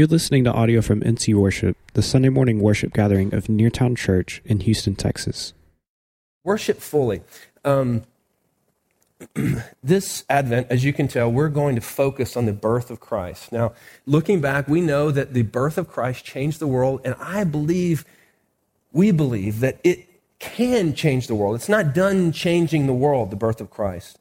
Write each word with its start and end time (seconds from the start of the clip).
You're 0.00 0.06
listening 0.06 0.44
to 0.44 0.52
audio 0.54 0.80
from 0.80 1.02
NC 1.02 1.34
Worship, 1.34 1.76
the 1.92 2.00
Sunday 2.00 2.30
morning 2.30 2.60
worship 2.60 2.94
gathering 2.94 3.34
of 3.34 3.48
Neartown 3.48 3.98
Church 3.98 4.40
in 4.46 4.60
Houston, 4.60 4.94
Texas. 4.94 5.52
Worship 6.42 6.78
fully. 6.78 7.20
Um, 7.66 8.04
this 9.84 10.24
Advent, 10.30 10.68
as 10.70 10.84
you 10.84 10.94
can 10.94 11.06
tell, 11.06 11.30
we're 11.30 11.50
going 11.50 11.74
to 11.74 11.82
focus 11.82 12.34
on 12.34 12.46
the 12.46 12.54
birth 12.54 12.90
of 12.90 12.98
Christ. 12.98 13.52
Now, 13.52 13.74
looking 14.06 14.40
back, 14.40 14.68
we 14.68 14.80
know 14.80 15.10
that 15.10 15.34
the 15.34 15.42
birth 15.42 15.76
of 15.76 15.86
Christ 15.86 16.24
changed 16.24 16.60
the 16.60 16.66
world, 16.66 17.02
and 17.04 17.14
I 17.20 17.44
believe, 17.44 18.06
we 18.94 19.10
believe, 19.10 19.60
that 19.60 19.80
it 19.84 20.08
can 20.38 20.94
change 20.94 21.26
the 21.26 21.34
world. 21.34 21.56
It's 21.56 21.68
not 21.68 21.92
done 21.92 22.32
changing 22.32 22.86
the 22.86 22.94
world, 22.94 23.30
the 23.30 23.36
birth 23.36 23.60
of 23.60 23.68
Christ. 23.68 24.18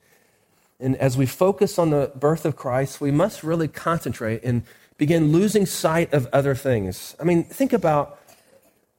And 0.77 0.97
as 0.97 1.15
we 1.15 1.25
focus 1.25 1.79
on 1.79 1.91
the 1.91 2.11
birth 2.15 2.43
of 2.43 2.57
Christ, 2.57 2.99
we 2.99 3.11
must 3.11 3.43
really 3.43 3.69
concentrate 3.69 4.43
and 4.43 4.63
begin 4.99 5.31
losing 5.31 5.65
sight 5.65 6.13
of 6.13 6.27
other 6.33 6.53
things. 6.53 7.15
I 7.19 7.23
mean, 7.23 7.45
think 7.45 7.71
about 7.71 8.19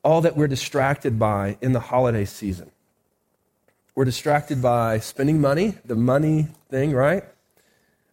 all 0.03 0.23
that 0.23 0.35
we're 0.35 0.49
distracted 0.49 1.19
by 1.19 1.59
in 1.61 1.73
the 1.73 1.81
holiday 1.81 2.25
season. 2.25 2.71
We're 3.95 4.07
distracted 4.07 4.63
by 4.63 4.99
spending 4.99 5.43
money, 5.43 5.75
the 5.85 5.95
money 5.95 6.49
thing, 6.71 6.93
right? 6.93 7.23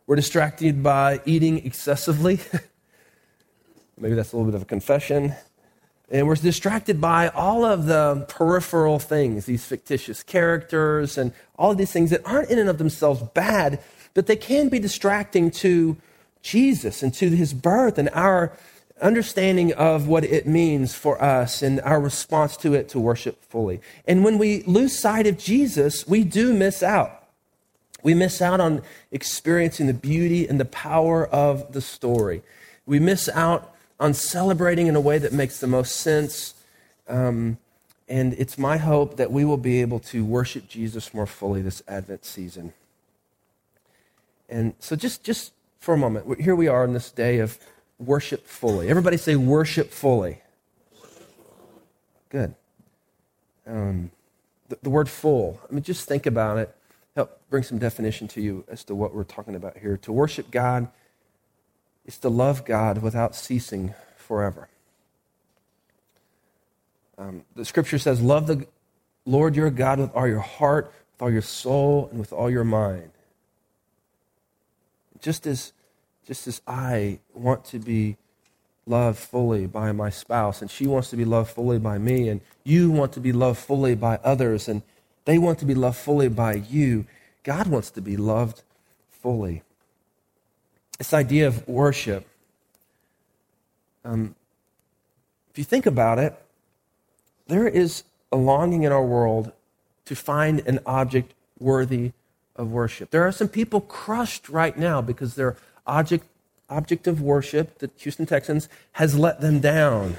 We're 0.05 0.17
distracted 0.17 0.83
by 0.83 1.21
eating 1.25 1.65
excessively. 1.65 2.41
Maybe 3.97 4.15
that's 4.15 4.33
a 4.33 4.35
little 4.35 4.51
bit 4.51 4.55
of 4.55 4.63
a 4.63 4.65
confession. 4.65 5.33
And 6.09 6.27
we're 6.27 6.35
distracted 6.35 6.99
by 6.99 7.29
all 7.29 7.63
of 7.63 7.85
the 7.85 8.25
peripheral 8.27 8.99
things, 8.99 9.45
these 9.45 9.65
fictitious 9.65 10.23
characters 10.23 11.17
and 11.17 11.31
all 11.57 11.71
of 11.71 11.77
these 11.77 11.91
things 11.91 12.09
that 12.09 12.21
aren't 12.25 12.49
in 12.49 12.59
and 12.59 12.69
of 12.69 12.79
themselves 12.79 13.23
bad, 13.33 13.79
but 14.13 14.27
they 14.27 14.35
can 14.35 14.67
be 14.67 14.79
distracting 14.79 15.51
to 15.51 15.95
Jesus 16.47 17.03
and 17.03 17.13
to 17.15 17.29
his 17.29 17.53
birth 17.53 17.97
and 17.97 18.09
our 18.13 18.53
understanding 19.01 19.73
of 19.73 20.07
what 20.07 20.23
it 20.23 20.47
means 20.47 20.95
for 20.95 21.21
us 21.21 21.61
and 21.61 21.81
our 21.81 21.99
response 21.99 22.57
to 22.57 22.73
it 22.73 22.89
to 22.89 22.99
worship 22.99 23.43
fully. 23.43 23.81
And 24.07 24.23
when 24.23 24.37
we 24.37 24.63
lose 24.63 24.97
sight 24.97 25.27
of 25.27 25.37
Jesus, 25.37 26.07
we 26.07 26.23
do 26.23 26.53
miss 26.53 26.81
out. 26.81 27.23
We 28.01 28.13
miss 28.13 28.41
out 28.41 28.59
on 28.59 28.81
experiencing 29.11 29.87
the 29.87 29.93
beauty 29.93 30.47
and 30.47 30.59
the 30.59 30.65
power 30.65 31.27
of 31.27 31.73
the 31.73 31.81
story. 31.81 32.41
We 32.85 32.99
miss 32.99 33.27
out 33.29 33.73
on 33.99 34.13
celebrating 34.13 34.87
in 34.87 34.95
a 34.95 35.01
way 35.01 35.17
that 35.17 35.33
makes 35.33 35.59
the 35.59 35.67
most 35.67 35.97
sense. 35.97 36.53
Um, 37.07 37.57
and 38.07 38.33
it's 38.33 38.57
my 38.57 38.77
hope 38.77 39.17
that 39.17 39.31
we 39.31 39.43
will 39.43 39.57
be 39.57 39.81
able 39.81 39.99
to 39.99 40.23
worship 40.23 40.69
Jesus 40.69 41.13
more 41.13 41.25
fully 41.25 41.61
this 41.61 41.83
Advent 41.87 42.23
season. 42.23 42.73
And 44.49 44.73
so 44.79 44.95
just, 44.95 45.23
just 45.23 45.51
for 45.79 45.93
a 45.93 45.97
moment. 45.97 46.41
Here 46.41 46.55
we 46.55 46.67
are 46.67 46.83
on 46.83 46.93
this 46.93 47.11
day 47.11 47.39
of 47.39 47.57
worship 47.99 48.45
fully. 48.45 48.89
Everybody 48.89 49.17
say 49.17 49.35
worship 49.35 49.91
fully. 49.91 50.41
Good. 52.29 52.55
Um, 53.65 54.11
the, 54.69 54.77
the, 54.81 54.89
word 54.89 55.09
full, 55.09 55.59
I 55.69 55.73
mean, 55.73 55.83
just 55.83 56.07
think 56.07 56.25
about 56.25 56.57
it. 56.57 56.75
Help 57.15 57.39
bring 57.49 57.63
some 57.63 57.77
definition 57.77 58.27
to 58.29 58.41
you 58.41 58.63
as 58.67 58.83
to 58.85 58.95
what 58.95 59.13
we're 59.13 59.23
talking 59.23 59.55
about 59.55 59.77
here. 59.77 59.97
To 59.97 60.11
worship 60.11 60.51
God 60.51 60.89
is 62.05 62.17
to 62.19 62.29
love 62.29 62.65
God 62.65 63.01
without 63.01 63.35
ceasing 63.35 63.93
forever. 64.15 64.69
Um, 67.17 67.43
the 67.55 67.65
scripture 67.65 67.97
says, 67.97 68.21
Love 68.21 68.47
the 68.47 68.67
Lord 69.25 69.55
your 69.55 69.69
God 69.69 69.99
with 69.99 70.11
all 70.13 70.27
your 70.27 70.39
heart, 70.39 70.85
with 70.85 71.21
all 71.21 71.31
your 71.31 71.41
soul, 71.41 72.07
and 72.11 72.19
with 72.19 72.31
all 72.31 72.49
your 72.49 72.63
mind. 72.63 73.11
Just 75.21 75.47
as 75.47 75.73
just 76.27 76.45
as 76.45 76.61
I 76.67 77.19
want 77.33 77.63
to 77.65 77.79
be 77.79 78.17
loved 78.85 79.17
fully 79.17 79.65
by 79.65 79.91
my 79.93 80.09
spouse, 80.09 80.61
and 80.61 80.69
she 80.69 80.85
wants 80.85 81.09
to 81.11 81.15
be 81.15 81.23
loved 81.23 81.51
fully 81.51 81.79
by 81.79 81.97
me, 81.97 82.27
and 82.27 82.41
you 82.65 82.91
want 82.91 83.13
to 83.13 83.21
be 83.21 83.31
loved 83.31 83.59
fully 83.59 83.95
by 83.95 84.19
others, 84.23 84.67
and 84.67 84.81
they 85.23 85.37
want 85.37 85.59
to 85.59 85.65
be 85.65 85.73
loved 85.73 85.97
fully 85.97 86.27
by 86.27 86.53
you, 86.53 87.05
God 87.43 87.67
wants 87.67 87.91
to 87.91 88.01
be 88.01 88.17
loved 88.17 88.61
fully. 89.09 89.63
This 90.97 91.13
idea 91.13 91.47
of 91.47 91.65
worship, 91.67 92.27
um, 94.03 94.35
if 95.49 95.57
you 95.57 95.63
think 95.63 95.85
about 95.85 96.19
it, 96.19 96.35
there 97.47 97.67
is 97.67 98.03
a 98.31 98.37
longing 98.37 98.83
in 98.83 98.91
our 98.91 99.05
world 99.05 99.53
to 100.05 100.15
find 100.15 100.59
an 100.67 100.79
object 100.85 101.33
worthy 101.59 102.11
of 102.57 102.71
worship. 102.71 103.11
There 103.11 103.23
are 103.23 103.31
some 103.31 103.47
people 103.47 103.81
crushed 103.81 104.49
right 104.49 104.77
now 104.77 105.01
because 105.01 105.35
they're 105.35 105.57
object, 105.85 106.25
object 106.69 107.07
of 107.07 107.21
worship, 107.21 107.79
the 107.79 107.89
Houston 107.97 108.25
Texans, 108.25 108.67
has 108.93 109.17
let 109.17 109.41
them 109.41 109.59
down. 109.59 110.17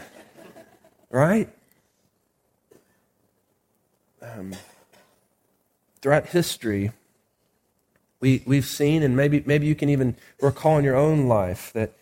Right? 1.10 1.48
Um, 4.20 4.54
throughout 6.00 6.26
history, 6.26 6.92
we, 8.20 8.42
we've 8.46 8.66
seen, 8.66 9.02
and 9.02 9.16
maybe, 9.16 9.42
maybe 9.46 9.66
you 9.66 9.74
can 9.74 9.88
even 9.88 10.16
recall 10.40 10.78
in 10.78 10.84
your 10.84 10.96
own 10.96 11.26
life, 11.26 11.72
that, 11.72 11.92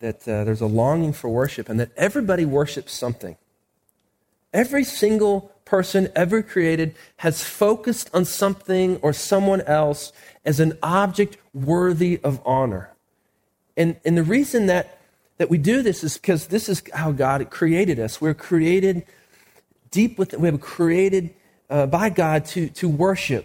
that 0.00 0.28
uh, 0.28 0.44
there's 0.44 0.60
a 0.60 0.66
longing 0.66 1.12
for 1.12 1.28
worship 1.28 1.68
and 1.68 1.78
that 1.78 1.90
everybody 1.96 2.44
worships 2.44 2.92
something. 2.92 3.36
Every 4.52 4.84
single 4.84 5.53
person 5.74 6.08
ever 6.14 6.40
created 6.40 6.94
has 7.16 7.42
focused 7.42 8.08
on 8.14 8.24
something 8.24 8.96
or 8.98 9.12
someone 9.12 9.60
else 9.62 10.12
as 10.44 10.60
an 10.60 10.78
object 10.84 11.36
worthy 11.52 12.20
of 12.22 12.40
honor. 12.46 12.92
And, 13.76 13.96
and 14.04 14.16
the 14.16 14.22
reason 14.22 14.66
that, 14.66 15.00
that 15.38 15.50
we 15.50 15.58
do 15.58 15.82
this 15.82 16.04
is 16.04 16.16
because 16.16 16.46
this 16.46 16.68
is 16.68 16.80
how 16.92 17.10
God 17.10 17.50
created 17.50 17.98
us. 17.98 18.20
We're 18.20 18.34
created 18.34 19.04
deep 19.90 20.16
within, 20.16 20.42
we 20.42 20.46
have 20.46 20.60
created 20.60 21.34
uh, 21.68 21.86
by 21.86 22.08
God 22.08 22.44
to, 22.54 22.68
to 22.68 22.88
worship. 22.88 23.44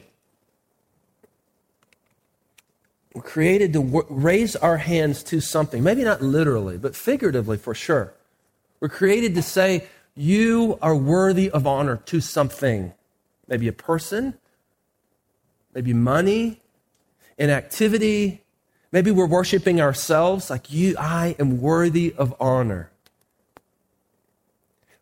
We're 3.16 3.24
created 3.24 3.74
to 3.74 3.82
w- 3.82 4.06
raise 4.08 4.56
our 4.56 4.78
hands 4.78 5.24
to 5.24 5.42
something. 5.42 5.82
Maybe 5.82 6.04
not 6.04 6.22
literally, 6.22 6.78
but 6.78 6.96
figuratively 6.96 7.58
for 7.58 7.74
sure. 7.74 8.14
We're 8.80 8.90
created 8.90 9.34
to 9.34 9.42
say, 9.42 9.88
You 10.20 10.78
are 10.82 10.96
worthy 10.96 11.50
of 11.50 11.66
honor 11.66 11.98
to 12.08 12.20
something. 12.20 12.94
Maybe 13.48 13.68
a 13.68 13.74
person, 13.74 14.34
maybe 15.74 15.94
money, 15.94 16.60
an 17.38 17.50
activity, 17.50 18.42
Maybe 18.92 19.12
we're 19.12 19.28
worshiping 19.28 19.80
ourselves 19.80 20.50
like 20.50 20.72
you, 20.72 20.96
I 20.98 21.36
am 21.40 21.62
worthy 21.62 22.14
of 22.18 22.34
honor. 22.40 22.90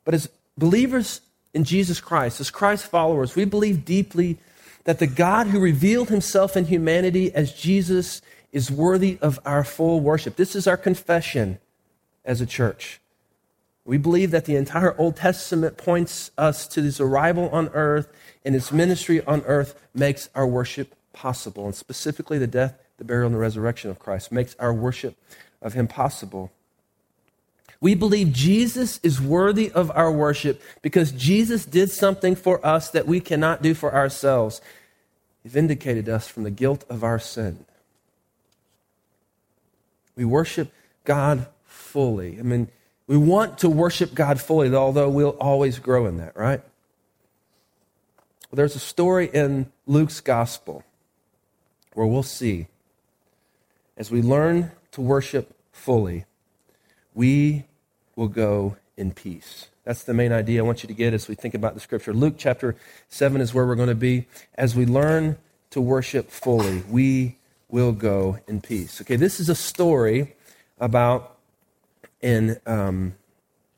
But 0.03 0.13
as 0.13 0.29
believers 0.57 1.22
in 1.53 1.63
Jesus 1.63 2.01
Christ, 2.01 2.41
as 2.41 2.51
Christ 2.51 2.85
followers, 2.85 3.35
we 3.35 3.45
believe 3.45 3.85
deeply 3.85 4.38
that 4.83 5.00
the 5.00 5.07
God 5.07 5.47
who 5.47 5.59
revealed 5.59 6.09
himself 6.09 6.57
in 6.57 6.66
humanity 6.66 7.33
as 7.33 7.53
Jesus 7.53 8.22
is 8.51 8.72
worthy 8.72 9.17
of 9.22 9.39
our 9.45 9.63
full 9.63 10.00
worship. 10.01 10.35
This 10.35 10.56
is 10.56 10.67
our 10.67 10.77
confession 10.77 11.59
as 12.25 12.41
a 12.41 12.45
church. 12.45 13.00
We 13.87 13.97
believe 13.97 14.31
that 14.31 14.45
the 14.45 14.55
entire 14.55 14.95
Old 14.99 15.15
Testament 15.15 15.77
points 15.77 16.29
us 16.37 16.67
to 16.67 16.83
his 16.83 16.99
arrival 16.99 17.49
on 17.49 17.69
earth 17.69 18.13
and 18.45 18.53
his 18.53 18.71
ministry 18.71 19.25
on 19.25 19.41
earth 19.45 19.79
makes 19.95 20.29
our 20.35 20.45
worship 20.45 20.93
possible, 21.13 21.65
and 21.65 21.73
specifically 21.73 22.37
the 22.37 22.47
death 22.47 22.75
the 22.97 23.03
burial 23.03 23.27
and 23.27 23.35
the 23.35 23.39
resurrection 23.39 23.89
of 23.89 23.99
Christ, 23.99 24.31
makes 24.31 24.55
our 24.59 24.73
worship 24.73 25.15
of 25.61 25.73
him 25.73 25.87
possible. 25.87 26.51
We 27.79 27.93
believe 27.93 28.33
Jesus 28.33 28.99
is 29.03 29.21
worthy 29.21 29.71
of 29.71 29.91
our 29.91 30.11
worship 30.11 30.61
because 30.81 31.11
Jesus 31.11 31.63
did 31.63 31.91
something 31.91 32.35
for 32.35 32.63
us 32.65 32.89
that 32.89 33.05
we 33.05 33.19
cannot 33.19 33.61
do 33.61 33.75
for 33.75 33.93
ourselves. 33.93 34.61
He 35.43 35.49
vindicated 35.49 36.09
us 36.09 36.27
from 36.27 36.43
the 36.43 36.51
guilt 36.51 36.83
of 36.89 37.03
our 37.03 37.19
sin. 37.19 37.65
We 40.15 40.25
worship 40.25 40.73
God 41.05 41.45
fully. 41.65 42.39
I 42.39 42.41
mean, 42.41 42.69
we 43.07 43.18
want 43.18 43.59
to 43.59 43.69
worship 43.69 44.13
God 44.13 44.39
fully, 44.39 44.74
although 44.74 45.09
we'll 45.09 45.30
always 45.30 45.80
grow 45.80 46.06
in 46.06 46.18
that, 46.18 46.36
right? 46.36 46.62
There's 48.51 48.75
a 48.75 48.80
story 48.80 49.30
in 49.33 49.71
Luke's 49.86 50.19
gospel 50.19 50.83
where 51.94 52.06
we'll 52.06 52.24
see 52.24 52.68
as 53.98 54.12
we 54.12 54.21
learn 54.21 54.71
to 54.92 55.01
worship 55.01 55.56
fully, 55.71 56.25
we 57.13 57.65
will 58.15 58.27
go 58.27 58.77
in 58.95 59.12
peace. 59.12 59.68
That's 59.83 60.03
the 60.03 60.13
main 60.13 60.31
idea 60.31 60.62
I 60.62 60.65
want 60.65 60.83
you 60.83 60.88
to 60.88 60.94
get 60.94 61.13
as 61.13 61.27
we 61.27 61.36
think 61.36 61.53
about 61.53 61.74
the 61.74 61.80
scripture. 61.80 62.13
Luke 62.13 62.36
chapter 62.38 62.75
7 63.10 63.42
is 63.42 63.53
where 63.53 63.65
we're 63.65 63.75
going 63.75 63.89
to 63.89 63.95
be. 63.95 64.27
As 64.56 64.75
we 64.75 64.86
learn 64.86 65.38
to 65.71 65.81
worship 65.81 66.30
fully, 66.30 66.83
we 66.89 67.38
will 67.69 67.92
go 67.92 68.39
in 68.48 68.62
peace. 68.62 69.01
Okay, 69.01 69.15
this 69.15 69.39
is 69.39 69.50
a 69.50 69.56
story 69.56 70.36
about 70.80 71.37
in, 72.21 72.59
um, 72.65 73.15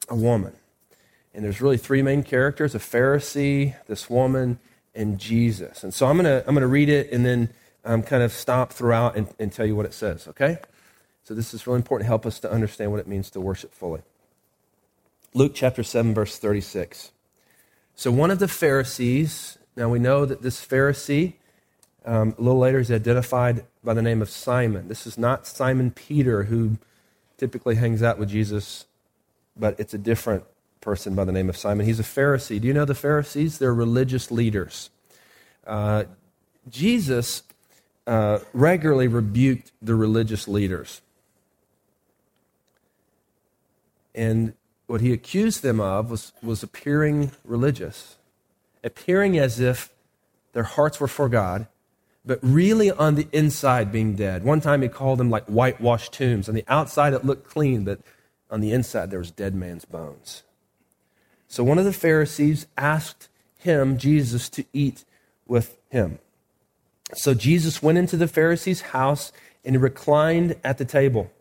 a 0.07 0.15
woman. 0.15 0.53
And 1.33 1.45
there's 1.45 1.62
really 1.62 1.77
three 1.77 2.01
main 2.01 2.24
characters 2.24 2.75
a 2.75 2.80
Pharisee, 2.80 3.75
this 3.88 4.09
woman, 4.09 4.59
and 4.95 5.18
Jesus. 5.18 5.83
And 5.83 5.94
so 5.94 6.07
I'm 6.07 6.18
going 6.18 6.25
to 6.25 6.44
I'm 6.47 6.56
to 6.56 6.68
read 6.68 6.89
it 6.89 7.12
and 7.12 7.25
then 7.25 7.50
um, 7.86 8.03
kind 8.03 8.24
of 8.24 8.31
stop 8.31 8.74
throughout 8.74 9.15
and, 9.15 9.27
and 9.39 9.51
tell 9.51 9.65
you 9.65 9.75
what 9.75 9.86
it 9.86 9.94
says, 9.94 10.27
okay? 10.27 10.57
So 11.24 11.33
this 11.33 11.53
is 11.53 11.68
really 11.68 11.77
important 11.77 12.06
to 12.06 12.09
help 12.09 12.25
us 12.25 12.39
to 12.39 12.51
understand 12.51 12.91
what 12.91 13.00
it 13.00 13.07
means 13.07 13.30
to 13.31 13.41
worship 13.41 13.74
fully. 13.74 14.01
Luke 15.33 15.51
chapter 15.53 15.83
7, 15.83 16.13
verse 16.13 16.38
36. 16.39 17.12
So 17.95 18.12
one 18.12 18.31
of 18.31 18.39
the 18.39 18.47
Pharisees, 18.47 19.59
now 19.75 19.89
we 19.89 20.00
know 20.00 20.25
that 20.25 20.41
this 20.41 20.65
Pharisee, 20.65 21.33
um, 22.03 22.33
a 22.38 22.41
little 22.41 22.59
later, 22.59 22.80
is 22.80 22.91
identified 22.91 23.65
by 23.83 23.94
the 23.94 24.01
name 24.01 24.21
of 24.21 24.30
Simon. 24.30 24.88
This 24.88 25.06
is 25.06 25.18
not 25.18 25.45
Simon 25.45 25.91
Peter, 25.91 26.45
who 26.45 26.80
typically 27.39 27.75
hangs 27.75 28.03
out 28.03 28.19
with 28.19 28.30
Jesus, 28.30 28.86
but 29.57 29.80
it's 29.80 29.94
a 29.94 29.97
different 29.97 30.44
person 30.81 31.15
by 31.15 31.24
the 31.24 31.31
name 31.31 31.50
of 31.50 31.57
Simon. 31.57 31.86
He's 31.86 32.00
a 32.00 32.03
Pharisee. 32.03 32.59
Do 32.62 32.68
you 32.68 32.74
know 32.74 32.86
the 32.86 32.95
Pharisees? 32.95 33.57
They're 33.57 33.74
religious 33.74 34.31
leaders. 34.31 34.89
Uh, 35.65 36.03
Jesus 36.69 37.44
uh, 38.07 38.39
regularly 38.53 39.07
rebuked 39.07 39.71
the 39.81 39.95
religious 39.95 40.47
leaders. 40.47 41.01
And 44.15 44.53
what 44.88 45.01
he 45.01 45.13
accused 45.13 45.62
them 45.62 45.80
of 45.80 46.09
was, 46.09 46.33
was 46.41 46.63
appearing 46.63 47.31
religious, 47.45 48.18
appearing 48.83 49.38
as 49.38 49.59
if 49.59 49.94
their 50.53 50.63
hearts 50.63 51.00
were 51.00 51.07
for 51.07 51.30
God, 51.30 51.68
but 52.30 52.38
really 52.44 52.92
on 52.92 53.16
the 53.16 53.28
inside 53.31 53.92
being 53.92 54.14
dead. 54.14 54.44
One 54.44 54.62
time 54.62 54.84
he 54.84 54.88
called 54.88 55.18
them 55.18 55.31
like 55.31 55.48
whitewashed 55.48 56.14
tombs. 56.14 56.48
On 56.48 56.54
the 56.54 56.64
outside 56.68 57.14
it 57.14 57.26
looked 57.26 57.50
clean, 57.50 57.84
but 57.84 58.02
on 58.52 58.62
the 58.62 58.72
inside 58.72 59.10
there 59.10 59.18
was 59.18 59.31
dead 59.31 59.56
man's 59.56 59.84
bones. 59.84 60.44
So 61.48 61.64
one 61.64 61.80
of 61.80 61.86
the 61.86 61.92
Pharisees 61.92 62.68
asked 62.78 63.30
him, 63.58 63.98
Jesus, 63.98 64.48
to 64.50 64.64
eat 64.74 65.06
with 65.48 65.80
him. 65.90 66.20
So 67.16 67.34
Jesus 67.34 67.81
went 67.81 67.98
into 67.98 68.16
the 68.16 68.28
Pharisee's 68.28 68.82
house 68.82 69.32
and 69.66 69.82
reclined 69.82 70.56
at 70.64 70.78
the 70.78 70.86
table. 70.86 71.32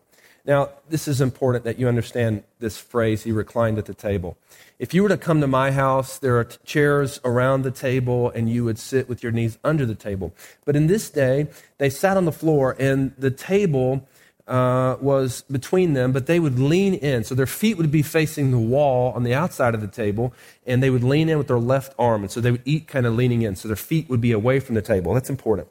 Now, 0.49 0.69
this 0.89 1.07
is 1.07 1.21
important 1.21 1.63
that 1.65 1.77
you 1.77 1.87
understand 1.87 2.43
this 2.57 2.75
phrase, 2.75 3.21
he 3.21 3.31
reclined 3.31 3.77
at 3.77 3.85
the 3.85 3.93
table. 3.93 4.35
If 4.79 4.95
you 4.95 5.03
were 5.03 5.09
to 5.09 5.15
come 5.15 5.41
to 5.41 5.47
my 5.47 5.69
house, 5.69 6.17
there 6.17 6.39
are 6.39 6.43
chairs 6.43 7.19
around 7.23 7.61
the 7.61 7.69
table 7.69 8.31
and 8.31 8.49
you 8.49 8.65
would 8.65 8.79
sit 8.79 9.07
with 9.07 9.21
your 9.21 9.31
knees 9.31 9.59
under 9.63 9.85
the 9.85 9.93
table. 9.93 10.33
But 10.65 10.75
in 10.75 10.87
this 10.87 11.11
day, 11.11 11.49
they 11.77 11.91
sat 11.91 12.17
on 12.17 12.25
the 12.25 12.31
floor 12.31 12.75
and 12.79 13.13
the 13.15 13.29
table 13.29 14.07
uh, 14.47 14.97
was 14.99 15.43
between 15.51 15.93
them, 15.93 16.11
but 16.11 16.25
they 16.25 16.39
would 16.39 16.57
lean 16.57 16.95
in. 16.95 17.23
So 17.23 17.35
their 17.35 17.45
feet 17.45 17.77
would 17.77 17.91
be 17.91 18.01
facing 18.01 18.49
the 18.49 18.57
wall 18.57 19.13
on 19.13 19.21
the 19.21 19.35
outside 19.35 19.75
of 19.75 19.81
the 19.81 19.87
table 19.87 20.33
and 20.65 20.81
they 20.81 20.89
would 20.89 21.03
lean 21.03 21.29
in 21.29 21.37
with 21.37 21.45
their 21.49 21.59
left 21.59 21.93
arm. 21.99 22.23
And 22.23 22.31
so 22.31 22.41
they 22.41 22.49
would 22.49 22.63
eat 22.65 22.87
kind 22.87 23.05
of 23.05 23.13
leaning 23.13 23.43
in. 23.43 23.55
So 23.55 23.67
their 23.67 23.77
feet 23.77 24.09
would 24.09 24.19
be 24.19 24.31
away 24.31 24.59
from 24.59 24.73
the 24.73 24.81
table. 24.81 25.13
That's 25.13 25.29
important. 25.29 25.67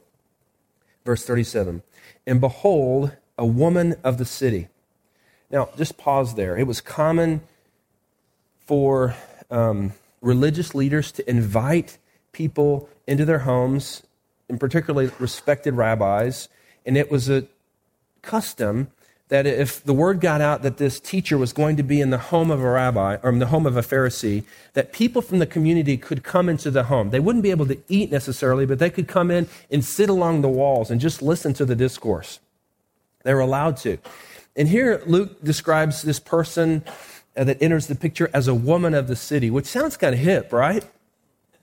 Verse 1.05 1.25
37 1.25 1.83
And 2.29 2.41
behold, 2.41 3.17
a 3.39 3.47
woman 3.47 3.95
of 4.05 4.19
the 4.19 4.25
city. 4.25 4.69
Now, 5.51 5.71
just 5.77 5.97
pause 5.97 6.35
there. 6.35 6.59
It 6.59 6.67
was 6.67 6.81
common 6.81 7.41
for 8.59 9.15
um, 9.51 9.93
religious 10.21 10.75
leaders 10.75 11.13
to 11.13 11.31
invite 11.31 11.97
people 12.33 12.89
into 13.07 13.25
their 13.25 13.41
homes, 13.41 14.03
and 14.49 14.61
particularly 14.61 15.11
respected 15.19 15.75
rabbis, 15.75 16.49
and 16.85 16.97
it 16.97 17.11
was 17.11 17.31
a 17.31 17.47
custom 18.21 18.89
that 19.29 19.47
if 19.47 19.85
the 19.85 19.93
word 19.93 20.21
got 20.21 20.41
out 20.41 20.63
that 20.63 20.79
this 20.79 20.99
teacher 20.99 21.37
was 21.37 21.53
going 21.53 21.77
to 21.77 21.83
be 21.83 22.01
in 22.01 22.11
the 22.11 22.19
home 22.19 22.51
of 22.51 22.63
a 22.63 22.71
rabbi 22.71 23.17
or 23.23 23.31
in 23.31 23.39
the 23.39 23.47
home 23.47 23.67
of 23.67 23.77
a 23.77 23.83
Pharisee, 23.83 24.45
that 24.73 24.93
people 24.93 25.21
from 25.21 25.39
the 25.39 25.47
community 25.47 25.99
could 25.99 26.23
come 26.23 26.49
into 26.49 26.71
the 26.71 26.85
home. 26.85 27.11
They 27.11 27.21
wouldn't 27.21 27.43
be 27.43 27.51
able 27.51 27.67
to 27.67 27.79
eat 27.89 28.11
necessarily, 28.11 28.65
but 28.65 28.79
they 28.79 28.89
could 28.89 29.07
come 29.07 29.31
in 29.31 29.47
and 29.71 29.85
sit 29.85 30.09
along 30.09 30.41
the 30.41 30.49
walls 30.49 30.91
and 30.91 30.99
just 31.01 31.21
listen 31.21 31.53
to 31.55 31.67
the 31.67 31.77
discourse. 31.77 32.41
They 33.25 33.35
were 33.35 33.41
allowed 33.41 33.77
to. 33.79 33.99
And 34.57 34.69
here 34.69 35.03
Luke 35.07 35.43
describes 35.43 36.03
this 36.03 36.19
person 36.19 36.85
uh, 37.37 37.45
that 37.45 37.63
enters 37.63 37.87
the 37.87 37.95
picture 37.95 38.31
as 38.35 38.49
a 38.49 38.55
woman 38.55 38.95
of 38.95 39.07
the 39.07 39.17
city, 39.17 39.51
which 39.51 39.67
sounds 39.67 39.97
kind 39.97 40.15
of 40.15 40.21
hip, 40.21 40.53
right? 40.53 40.85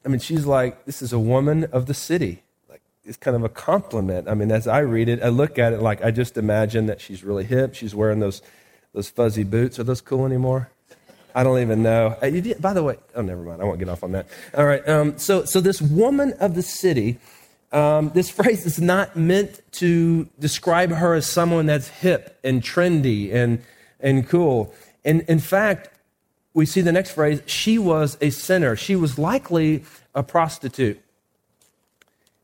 I 0.06 0.08
mean, 0.08 0.20
she's 0.20 0.46
like, 0.46 0.86
this 0.86 1.02
is 1.02 1.12
a 1.12 1.20
woman 1.20 1.66
of 1.66 1.88
the 1.88 1.94
city. 1.94 2.44
Like, 2.70 2.82
it's 3.04 3.18
kind 3.18 3.36
of 3.36 3.44
a 3.44 3.50
compliment. 3.50 4.30
I 4.30 4.34
mean, 4.36 4.52
as 4.52 4.68
I 4.68 4.80
read 4.80 5.10
it, 5.10 5.22
I 5.22 5.30
look 5.30 5.60
at 5.60 5.74
it 5.74 5.82
like 5.82 6.04
I 6.04 6.12
just 6.12 6.38
imagine 6.38 6.86
that 6.86 7.02
she's 7.02 7.24
really 7.24 7.44
hip. 7.44 7.76
She's 7.76 7.96
wearing 7.96 8.20
those, 8.20 8.42
those 8.94 9.10
fuzzy 9.10 9.44
boots. 9.44 9.80
Are 9.80 9.84
those 9.84 10.02
cool 10.02 10.26
anymore? 10.26 10.70
I 11.34 11.44
don't 11.44 11.60
even 11.60 11.84
know. 11.84 12.16
Uh, 12.22 12.32
by 12.60 12.74
the 12.74 12.84
way, 12.84 12.98
oh, 13.14 13.22
never 13.22 13.42
mind. 13.42 13.62
I 13.62 13.66
won't 13.66 13.80
get 13.80 13.90
off 13.90 14.04
on 14.04 14.14
that. 14.14 14.28
All 14.56 14.66
right. 14.66 14.88
Um, 14.88 15.18
so, 15.18 15.44
so 15.44 15.60
this 15.60 15.82
woman 15.82 16.34
of 16.40 16.56
the 16.56 16.62
city 16.62 17.18
um, 17.72 18.12
this 18.14 18.30
phrase 18.30 18.66
is 18.66 18.80
not 18.80 19.16
meant 19.16 19.62
to 19.74 20.30
describe 20.40 20.92
her 20.92 21.14
as 21.14 21.26
someone 21.26 21.66
that's 21.66 21.88
hip 21.88 22.40
and 22.44 22.62
trendy 22.62 23.34
and, 23.34 23.62
and 24.00 24.28
cool. 24.28 24.74
And 25.04 25.22
in 25.22 25.40
fact, 25.40 25.90
we 26.54 26.66
see 26.66 26.82
the 26.82 26.92
next 26.92 27.12
phrase 27.12 27.42
she 27.46 27.78
was 27.78 28.18
a 28.22 28.30
sinner. 28.30 28.76
She 28.76 28.96
was 28.96 29.20
likely 29.20 29.84
a 30.14 30.24
prostitute. 30.24 31.02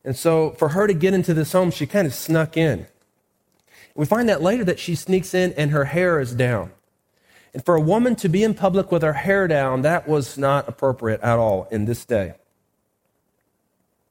And 0.04 0.16
so 0.16 0.52
for 0.52 0.70
her 0.70 0.88
to 0.88 0.94
get 0.94 1.14
into 1.14 1.34
this 1.34 1.52
home, 1.52 1.72
she 1.72 1.86
kind 1.86 2.08
of 2.08 2.14
snuck 2.14 2.58
in. 2.58 2.88
We 3.96 4.06
find 4.06 4.28
that 4.30 4.42
later 4.42 4.64
that 4.66 4.80
she 4.80 4.96
sneaks 4.96 5.34
in 5.34 5.54
and 5.54 5.72
her 5.72 5.86
hair 5.86 6.20
is 6.20 6.34
down. 6.34 6.72
And 7.54 7.64
for 7.64 7.76
a 7.76 7.82
woman 7.82 8.16
to 8.18 8.30
be 8.30 8.44
in 8.44 8.54
public 8.54 8.92
with 8.92 9.02
her 9.02 9.14
hair 9.14 9.48
down, 9.48 9.82
that 9.82 10.08
was 10.08 10.38
not 10.38 10.68
appropriate 10.68 11.22
at 11.22 11.38
all 11.38 11.68
in 11.72 11.86
this 11.86 12.06
day. 12.06 12.34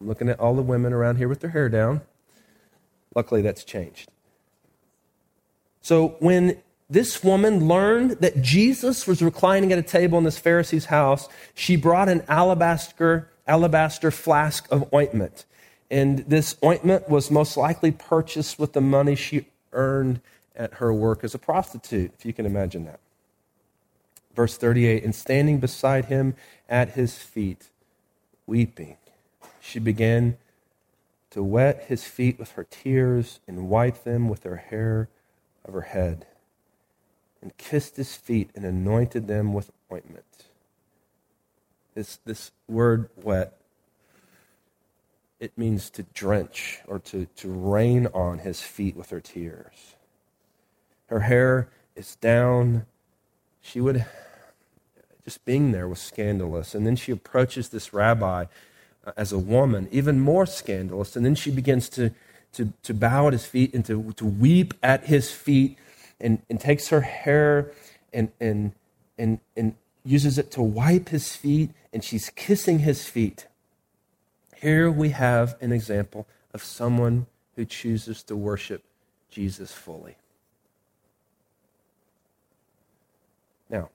I'm 0.01 0.09
looking 0.09 0.29
at 0.29 0.41
all 0.41 0.55
the 0.55 0.63
women 0.63 0.93
around 0.93 1.17
here 1.17 1.29
with 1.29 1.41
their 1.41 1.51
hair 1.51 1.69
down. 1.69 2.01
Luckily, 3.15 3.43
that's 3.43 3.65
changed. 3.65 4.11
So 5.83 6.17
when 6.21 6.59
this 6.89 7.23
woman 7.23 7.69
learned 7.69 8.13
that 8.13 8.41
Jesus 8.43 9.07
was 9.07 9.23
reclining 9.23 9.73
at 9.73 9.79
a 9.79 9.83
table 9.83 10.19
in 10.19 10.25
this 10.25 10.39
Pharisee's 10.39 10.87
house, 10.87 11.29
she 11.55 11.77
brought 11.77 12.09
an 12.09 12.25
alabaster, 12.29 13.31
alabaster 13.47 14.11
flask 14.11 14.67
of 14.71 14.93
ointment. 14.93 15.45
And 15.91 16.21
this 16.21 16.57
ointment 16.65 17.09
was 17.09 17.31
most 17.31 17.57
likely 17.57 17.91
purchased 17.91 18.59
with 18.59 18.73
the 18.73 18.81
money 18.81 19.15
she 19.15 19.47
earned 19.73 20.21
at 20.57 20.75
her 20.75 20.93
work 20.93 21.25
as 21.25 21.35
a 21.35 21.39
prostitute, 21.39 22.13
if 22.19 22.25
you 22.25 22.33
can 22.33 22.47
imagine 22.47 22.85
that. 22.85 23.01
Verse 24.35 24.57
38 24.57 25.05
And 25.05 25.15
standing 25.15 25.59
beside 25.59 26.07
him 26.07 26.35
at 26.69 26.91
his 26.91 27.19
feet, 27.19 27.71
weeping, 28.47 28.97
she 29.61 29.79
began 29.79 30.37
to 31.31 31.43
wet 31.43 31.85
his 31.89 32.05
feet 32.05 32.39
with 32.39 32.53
her 32.53 32.65
tears 32.65 33.41
and 33.47 33.69
wipe 33.69 34.03
them 34.03 34.29
with 34.29 34.43
her 34.43 34.57
hair 34.57 35.09
of 35.65 35.75
her 35.75 35.83
head, 35.83 36.27
and 37.41 37.57
kissed 37.57 37.97
his 37.97 38.17
feet 38.17 38.51
and 38.55 38.65
anointed 38.65 39.29
them 39.29 39.53
with 39.53 39.71
ointment. 39.93 40.25
This, 41.95 42.19
this 42.25 42.51
word 42.67 43.09
wet, 43.17 43.57
it 45.39 45.57
means 45.57 45.91
to 45.91 46.03
drench 46.15 46.81
or 46.87 46.99
to, 46.99 47.27
to 47.37 47.49
rain 47.51 48.07
on 48.09 48.41
his 48.41 48.61
feet 48.61 48.97
with 48.97 49.11
her 49.11 49.21
tears. 49.21 49.95
Her 51.07 51.21
hair 51.21 51.69
is 51.97 52.17
down. 52.17 52.87
She 53.61 53.81
would, 53.81 54.05
just 55.25 55.45
being 55.45 55.73
there 55.73 55.89
was 55.89 55.99
scandalous. 55.99 56.75
And 56.75 56.87
then 56.87 56.97
she 56.97 57.13
approaches 57.13 57.69
this 57.69 57.93
rabbi 57.93 58.47
as 59.17 59.33
a 59.33 59.39
woman, 59.39 59.89
even 59.91 60.21
more 60.21 60.47
scandalous. 60.47 61.17
And 61.17 61.25
then 61.25 61.35
she 61.35 61.51
begins 61.51 61.89
to, 61.91 62.13
to, 62.55 62.73
to 62.83 62.95
bow 62.95 63.29
at 63.29 63.33
his 63.33 63.47
feet 63.47 63.75
and 63.75 63.85
to, 63.87 64.13
to 64.13 64.25
weep 64.25 64.75
at 64.83 65.05
his 65.05 65.31
feet 65.31 65.79
and, 66.21 66.43
and 66.49 66.61
takes 66.61 66.89
her 66.89 67.01
hair 67.01 67.73
and, 68.13 68.31
and, 68.41 68.73
and, 69.19 69.41
and 69.57 69.75
uses 70.05 70.39
it 70.39 70.51
to 70.53 70.63
wipe 70.63 71.11
his 71.11 71.37
feet, 71.37 71.71
and 71.93 72.03
she's 72.03 72.31
kissing 72.31 72.81
his 72.81 73.07
feet. 73.07 73.47
Here 74.57 74.91
we 74.91 75.11
have 75.11 75.57
an 75.61 75.73
example 75.73 76.27
of 76.53 76.63
someone 76.63 77.27
who 77.57 77.65
chooses 77.65 78.23
to 78.25 78.37
worship 78.37 78.83
Jesus 79.31 79.73
fully. 79.73 80.17
Now, 83.69 83.91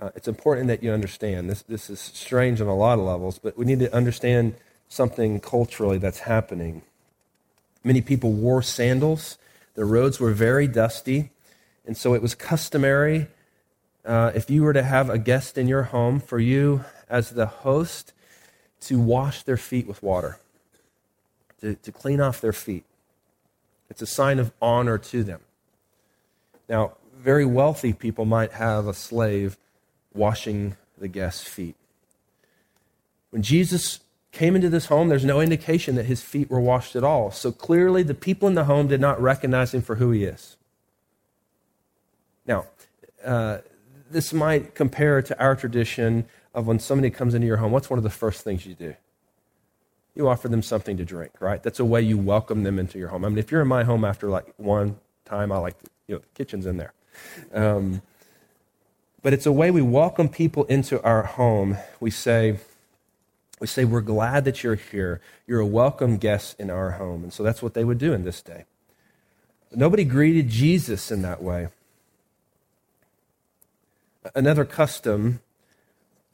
uh, 0.00 0.10
it's 0.14 0.28
important 0.28 0.68
that 0.68 0.82
you 0.82 0.92
understand 0.92 1.50
this. 1.50 1.62
This 1.62 1.90
is 1.90 2.00
strange 2.00 2.60
on 2.60 2.68
a 2.68 2.76
lot 2.76 2.98
of 2.98 3.04
levels, 3.04 3.38
but 3.38 3.58
we 3.58 3.64
need 3.64 3.80
to 3.80 3.92
understand 3.94 4.54
something 4.88 5.40
culturally 5.40 5.98
that's 5.98 6.20
happening. 6.20 6.82
Many 7.82 8.00
people 8.00 8.32
wore 8.32 8.62
sandals. 8.62 9.38
The 9.74 9.84
roads 9.84 10.20
were 10.20 10.32
very 10.32 10.66
dusty, 10.66 11.30
and 11.86 11.96
so 11.96 12.14
it 12.14 12.22
was 12.22 12.34
customary 12.34 13.28
uh, 14.04 14.32
if 14.34 14.48
you 14.48 14.62
were 14.62 14.72
to 14.72 14.82
have 14.82 15.10
a 15.10 15.18
guest 15.18 15.58
in 15.58 15.68
your 15.68 15.84
home 15.84 16.20
for 16.20 16.38
you 16.38 16.84
as 17.08 17.30
the 17.30 17.46
host 17.46 18.12
to 18.80 18.98
wash 18.98 19.42
their 19.42 19.56
feet 19.56 19.86
with 19.86 20.02
water, 20.02 20.38
to, 21.60 21.74
to 21.74 21.92
clean 21.92 22.20
off 22.20 22.40
their 22.40 22.52
feet. 22.52 22.84
It's 23.90 24.02
a 24.02 24.06
sign 24.06 24.38
of 24.38 24.52
honor 24.62 24.98
to 24.98 25.24
them. 25.24 25.40
Now, 26.68 26.92
very 27.16 27.44
wealthy 27.44 27.92
people 27.92 28.24
might 28.24 28.52
have 28.52 28.86
a 28.86 28.94
slave 28.94 29.56
washing 30.18 30.76
the 30.98 31.08
guest's 31.08 31.44
feet. 31.48 31.76
When 33.30 33.42
Jesus 33.42 34.00
came 34.32 34.54
into 34.54 34.68
this 34.68 34.86
home, 34.86 35.08
there's 35.08 35.24
no 35.24 35.40
indication 35.40 35.94
that 35.94 36.06
his 36.06 36.20
feet 36.22 36.50
were 36.50 36.60
washed 36.60 36.96
at 36.96 37.04
all. 37.04 37.30
So 37.30 37.52
clearly, 37.52 38.02
the 38.02 38.14
people 38.14 38.48
in 38.48 38.54
the 38.54 38.64
home 38.64 38.88
did 38.88 39.00
not 39.00 39.20
recognize 39.20 39.72
him 39.72 39.82
for 39.82 39.96
who 39.96 40.10
he 40.10 40.24
is. 40.24 40.56
Now, 42.46 42.66
uh, 43.24 43.58
this 44.10 44.32
might 44.32 44.74
compare 44.74 45.22
to 45.22 45.38
our 45.38 45.54
tradition 45.54 46.26
of 46.54 46.66
when 46.66 46.78
somebody 46.78 47.10
comes 47.10 47.34
into 47.34 47.46
your 47.46 47.58
home, 47.58 47.72
what's 47.72 47.90
one 47.90 47.98
of 47.98 48.04
the 48.04 48.10
first 48.10 48.42
things 48.42 48.66
you 48.66 48.74
do? 48.74 48.94
You 50.14 50.28
offer 50.28 50.48
them 50.48 50.62
something 50.62 50.96
to 50.96 51.04
drink, 51.04 51.32
right? 51.40 51.62
That's 51.62 51.78
a 51.78 51.84
way 51.84 52.02
you 52.02 52.18
welcome 52.18 52.64
them 52.64 52.78
into 52.78 52.98
your 52.98 53.08
home. 53.08 53.24
I 53.24 53.28
mean, 53.28 53.38
if 53.38 53.52
you're 53.52 53.62
in 53.62 53.68
my 53.68 53.84
home 53.84 54.04
after 54.04 54.28
like 54.28 54.52
one 54.56 54.96
time, 55.24 55.52
I 55.52 55.58
like, 55.58 55.76
you 56.06 56.16
know, 56.16 56.20
the 56.20 56.26
kitchen's 56.34 56.66
in 56.66 56.78
there. 56.78 56.92
Um, 57.52 58.02
but 59.22 59.32
it's 59.32 59.46
a 59.46 59.52
way 59.52 59.70
we 59.70 59.82
welcome 59.82 60.28
people 60.28 60.64
into 60.64 61.02
our 61.02 61.22
home. 61.24 61.76
We 62.00 62.10
say, 62.10 62.58
we 63.60 63.66
say, 63.66 63.84
We're 63.84 64.00
glad 64.00 64.44
that 64.44 64.62
you're 64.62 64.76
here. 64.76 65.20
You're 65.46 65.60
a 65.60 65.66
welcome 65.66 66.18
guest 66.18 66.58
in 66.58 66.70
our 66.70 66.92
home. 66.92 67.24
And 67.24 67.32
so 67.32 67.42
that's 67.42 67.62
what 67.62 67.74
they 67.74 67.84
would 67.84 67.98
do 67.98 68.12
in 68.12 68.24
this 68.24 68.42
day. 68.42 68.64
But 69.70 69.78
nobody 69.78 70.04
greeted 70.04 70.48
Jesus 70.48 71.10
in 71.10 71.22
that 71.22 71.42
way. 71.42 71.68
Another 74.34 74.64
custom 74.64 75.40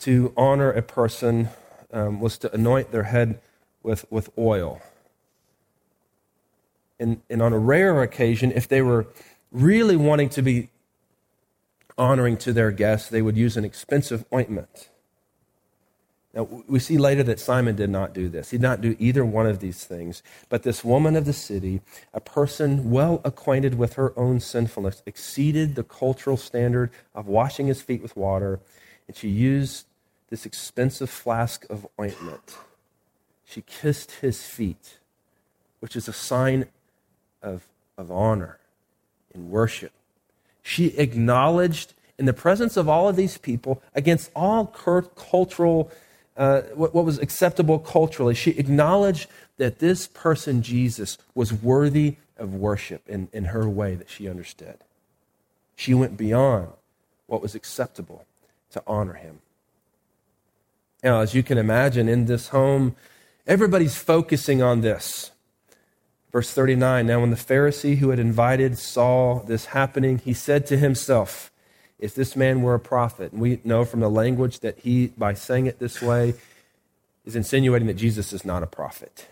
to 0.01 0.33
honor 0.37 0.71
a 0.71 0.83
person 0.83 1.49
um, 1.93 2.21
was 2.21 2.37
to 2.39 2.53
anoint 2.53 2.91
their 2.91 3.05
head 3.05 3.41
with, 3.83 4.05
with 4.11 4.31
oil. 4.37 4.83
And, 6.99 7.23
and 7.31 7.41
on 7.41 7.53
a 7.53 7.59
rare 7.59 8.03
occasion, 8.03 8.53
if 8.53 8.69
they 8.69 8.83
were 8.83 9.07
really 9.53 9.97
wanting 9.97 10.29
to 10.31 10.43
be 10.43 10.69
honoring 11.97 12.37
to 12.39 12.53
their 12.53 12.71
guests, 12.71 13.09
they 13.09 13.23
would 13.23 13.37
use 13.37 13.57
an 13.57 13.65
expensive 13.65 14.25
ointment. 14.33 14.89
Now, 16.35 16.49
we 16.67 16.81
see 16.81 16.99
later 16.99 17.23
that 17.23 17.39
Simon 17.39 17.77
did 17.77 17.91
not 17.91 18.13
do 18.13 18.29
this. 18.29 18.51
He 18.51 18.57
did 18.57 18.65
not 18.65 18.81
do 18.81 18.97
either 18.99 19.25
one 19.25 19.47
of 19.47 19.61
these 19.61 19.85
things. 19.85 20.21
But 20.49 20.65
this 20.65 20.85
woman 20.85 21.15
of 21.15 21.27
the 21.27 21.33
city, 21.33 21.81
a 22.13 22.21
person 22.21 22.91
well 22.91 23.21
acquainted 23.25 23.79
with 23.79 23.93
her 23.95 24.13
own 24.19 24.41
sinfulness, 24.41 25.03
exceeded 25.07 25.77
the 25.77 25.85
cultural 25.85 26.37
standard 26.37 26.91
of 27.15 27.29
washing 27.29 27.69
his 27.69 27.81
feet 27.81 28.03
with 28.03 28.17
water, 28.17 28.59
and 29.07 29.17
she 29.17 29.29
used 29.29 29.87
this 30.29 30.45
expensive 30.45 31.09
flask 31.09 31.65
of 31.71 31.87
ointment. 32.01 32.57
She 33.45 33.63
kissed 33.63 34.11
his 34.11 34.43
feet, 34.43 34.99
which 35.79 35.95
is 35.95 36.09
a 36.09 36.13
sign 36.13 36.67
of, 37.43 37.69
of 37.97 38.11
honor 38.11 38.59
and 39.33 39.51
worship. 39.51 39.93
She 40.65 40.87
acknowledged 40.99 41.93
in 42.19 42.27
the 42.27 42.33
presence 42.33 42.77
of 42.77 42.89
all 42.89 43.09
of 43.09 43.15
these 43.15 43.39
people, 43.39 43.81
against 43.95 44.31
all 44.35 44.67
cultural 44.67 45.93
uh, 46.37 46.63
what, 46.75 46.95
what 46.95 47.05
was 47.05 47.19
acceptable 47.19 47.79
culturally. 47.79 48.35
She 48.35 48.51
acknowledged 48.53 49.29
that 49.57 49.79
this 49.79 50.09
person, 50.09 50.63
Jesus, 50.63 51.17
was 51.35 51.53
worthy 51.53 52.17
of 52.37 52.55
worship 52.55 53.09
in, 53.09 53.29
in 53.33 53.47
her 53.47 53.69
way 53.69 53.95
that 53.95 54.11
she 54.11 54.29
understood. 54.29 54.79
She 55.77 55.95
went 55.95 56.17
beyond 56.17 56.73
what 57.27 57.41
was 57.41 57.55
acceptable 57.55 58.27
to 58.73 58.83
honor 58.87 59.15
him. 59.15 59.39
Now, 61.05 61.21
as 61.21 61.35
you 61.35 61.43
can 61.43 61.59
imagine, 61.59 62.09
in 62.09 62.25
this 62.27 62.49
home, 62.49 62.97
everybody's 63.47 63.97
focusing 63.97 64.63
on 64.63 64.81
this. 64.81 65.31
Verse 66.35 66.53
39 66.53 67.07
Now, 67.07 67.21
when 67.21 67.31
the 67.31 67.37
Pharisee 67.37 67.99
who 67.99 68.11
had 68.11 68.19
invited 68.19 68.77
saw 68.77 69.39
this 69.45 69.67
happening, 69.67 70.19
he 70.19 70.35
said 70.35 70.67
to 70.67 70.77
himself, 70.77 71.53
if 72.01 72.13
this 72.13 72.35
man 72.35 72.61
were 72.61 72.75
a 72.75 72.81
prophet, 72.81 73.31
and 73.31 73.41
we 73.41 73.61
know 73.63 73.85
from 73.85 74.01
the 74.01 74.11
language 74.11 74.59
that 74.59 74.81
he, 74.81 75.07
by 75.17 75.33
saying 75.33 75.67
it 75.67 75.79
this 75.79 76.03
way, 76.03 76.35
is 77.25 77.37
insinuating 77.37 77.87
that 77.87 77.95
Jesus 77.95 78.33
is 78.33 78.45
not 78.45 78.65
a 78.65 78.67
prophet. 78.67 79.29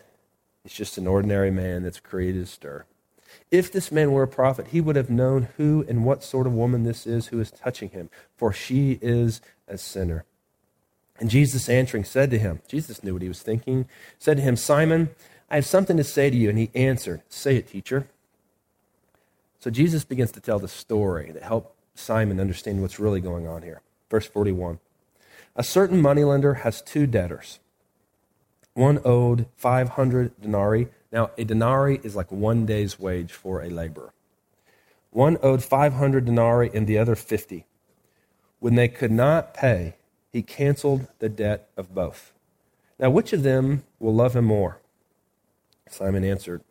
He's 0.62 0.74
just 0.74 0.96
an 0.96 1.08
ordinary 1.08 1.50
man 1.50 1.82
that's 1.82 1.98
created 1.98 2.44
a 2.44 2.46
stir. 2.46 2.84
If 3.50 3.72
this 3.72 3.90
man 3.90 4.12
were 4.12 4.22
a 4.22 4.28
prophet, 4.28 4.68
he 4.68 4.80
would 4.80 4.94
have 4.94 5.10
known 5.10 5.48
who 5.56 5.84
and 5.88 6.04
what 6.04 6.22
sort 6.22 6.46
of 6.46 6.54
woman 6.54 6.84
this 6.84 7.04
is 7.04 7.26
who 7.26 7.40
is 7.40 7.50
touching 7.50 7.88
him, 7.88 8.10
for 8.36 8.52
she 8.52 9.00
is 9.02 9.40
a 9.66 9.76
sinner. 9.76 10.24
And 11.18 11.28
Jesus 11.28 11.68
answering 11.68 12.04
said 12.04 12.30
to 12.30 12.38
him, 12.38 12.60
Jesus 12.68 13.02
knew 13.02 13.14
what 13.14 13.22
he 13.22 13.28
was 13.28 13.42
thinking, 13.42 13.86
said 14.20 14.36
to 14.36 14.42
him, 14.44 14.54
Simon, 14.54 15.10
I 15.52 15.56
have 15.56 15.66
something 15.66 15.98
to 15.98 16.04
say 16.04 16.30
to 16.30 16.36
you. 16.36 16.48
And 16.48 16.58
he 16.58 16.70
answered, 16.74 17.22
Say 17.28 17.56
it, 17.56 17.68
teacher. 17.68 18.08
So 19.60 19.70
Jesus 19.70 20.02
begins 20.02 20.32
to 20.32 20.40
tell 20.40 20.58
the 20.58 20.66
story 20.66 21.30
that 21.30 21.42
helped 21.42 21.76
Simon 21.94 22.40
understand 22.40 22.80
what's 22.80 22.98
really 22.98 23.20
going 23.20 23.46
on 23.46 23.60
here. 23.62 23.82
Verse 24.10 24.26
41. 24.26 24.80
A 25.54 25.62
certain 25.62 26.00
moneylender 26.00 26.54
has 26.54 26.80
two 26.80 27.06
debtors. 27.06 27.60
One 28.72 28.98
owed 29.04 29.44
500 29.56 30.40
denarii. 30.40 30.88
Now, 31.12 31.30
a 31.36 31.44
denarii 31.44 32.00
is 32.02 32.16
like 32.16 32.32
one 32.32 32.64
day's 32.64 32.98
wage 32.98 33.32
for 33.32 33.60
a 33.60 33.68
laborer. 33.68 34.14
One 35.10 35.36
owed 35.42 35.62
500 35.62 36.24
denarii 36.24 36.70
and 36.72 36.86
the 36.86 36.96
other 36.96 37.14
50. 37.14 37.66
When 38.58 38.76
they 38.76 38.88
could 38.88 39.12
not 39.12 39.52
pay, 39.52 39.96
he 40.32 40.40
canceled 40.42 41.08
the 41.18 41.28
debt 41.28 41.68
of 41.76 41.94
both. 41.94 42.32
Now, 42.98 43.10
which 43.10 43.34
of 43.34 43.42
them 43.42 43.84
will 44.00 44.14
love 44.14 44.34
him 44.34 44.46
more? 44.46 44.78
Simon 45.92 46.24
answered, 46.24 46.62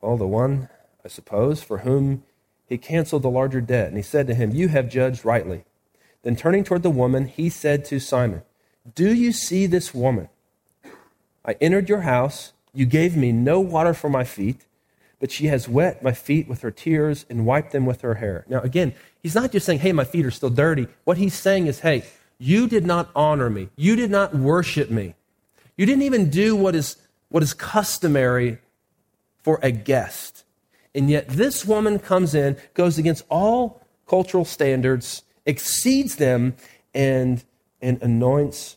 Well, 0.00 0.16
the 0.16 0.26
one, 0.26 0.68
I 1.04 1.08
suppose, 1.08 1.62
for 1.62 1.78
whom 1.78 2.24
he 2.68 2.78
canceled 2.78 3.22
the 3.22 3.30
larger 3.30 3.60
debt, 3.60 3.88
and 3.88 3.96
he 3.96 4.02
said 4.02 4.26
to 4.26 4.34
him, 4.34 4.50
You 4.50 4.68
have 4.68 4.88
judged 4.88 5.24
rightly. 5.24 5.64
Then 6.22 6.36
turning 6.36 6.64
toward 6.64 6.82
the 6.82 6.90
woman, 6.90 7.26
he 7.26 7.48
said 7.48 7.84
to 7.86 8.00
Simon, 8.00 8.42
Do 8.94 9.14
you 9.14 9.32
see 9.32 9.66
this 9.66 9.94
woman? 9.94 10.28
I 11.44 11.52
entered 11.60 11.88
your 11.88 12.00
house. 12.00 12.52
You 12.74 12.84
gave 12.84 13.16
me 13.16 13.30
no 13.32 13.60
water 13.60 13.94
for 13.94 14.10
my 14.10 14.24
feet, 14.24 14.66
but 15.20 15.30
she 15.30 15.46
has 15.46 15.68
wet 15.68 16.02
my 16.02 16.12
feet 16.12 16.48
with 16.48 16.62
her 16.62 16.72
tears 16.72 17.24
and 17.30 17.46
wiped 17.46 17.70
them 17.70 17.86
with 17.86 18.00
her 18.00 18.14
hair. 18.14 18.44
Now, 18.48 18.60
again, 18.60 18.94
he's 19.22 19.34
not 19.34 19.52
just 19.52 19.64
saying, 19.64 19.78
Hey, 19.78 19.92
my 19.92 20.04
feet 20.04 20.26
are 20.26 20.32
still 20.32 20.50
dirty. 20.50 20.88
What 21.04 21.16
he's 21.16 21.34
saying 21.34 21.68
is, 21.68 21.80
Hey, 21.80 22.04
you 22.38 22.68
did 22.68 22.84
not 22.84 23.10
honor 23.14 23.48
me. 23.48 23.68
You 23.76 23.96
did 23.96 24.10
not 24.10 24.34
worship 24.34 24.90
me. 24.90 25.14
You 25.76 25.86
didn't 25.86 26.02
even 26.02 26.28
do 26.28 26.56
what 26.56 26.74
is, 26.74 26.96
what 27.28 27.42
is 27.42 27.54
customary 27.54 28.58
for 29.42 29.58
a 29.62 29.70
guest. 29.70 30.44
And 30.94 31.10
yet, 31.10 31.28
this 31.28 31.64
woman 31.64 31.98
comes 31.98 32.34
in, 32.34 32.56
goes 32.74 32.98
against 32.98 33.24
all 33.28 33.82
cultural 34.08 34.44
standards, 34.44 35.22
exceeds 35.44 36.16
them, 36.16 36.54
and, 36.94 37.44
and 37.82 38.00
anoints 38.02 38.76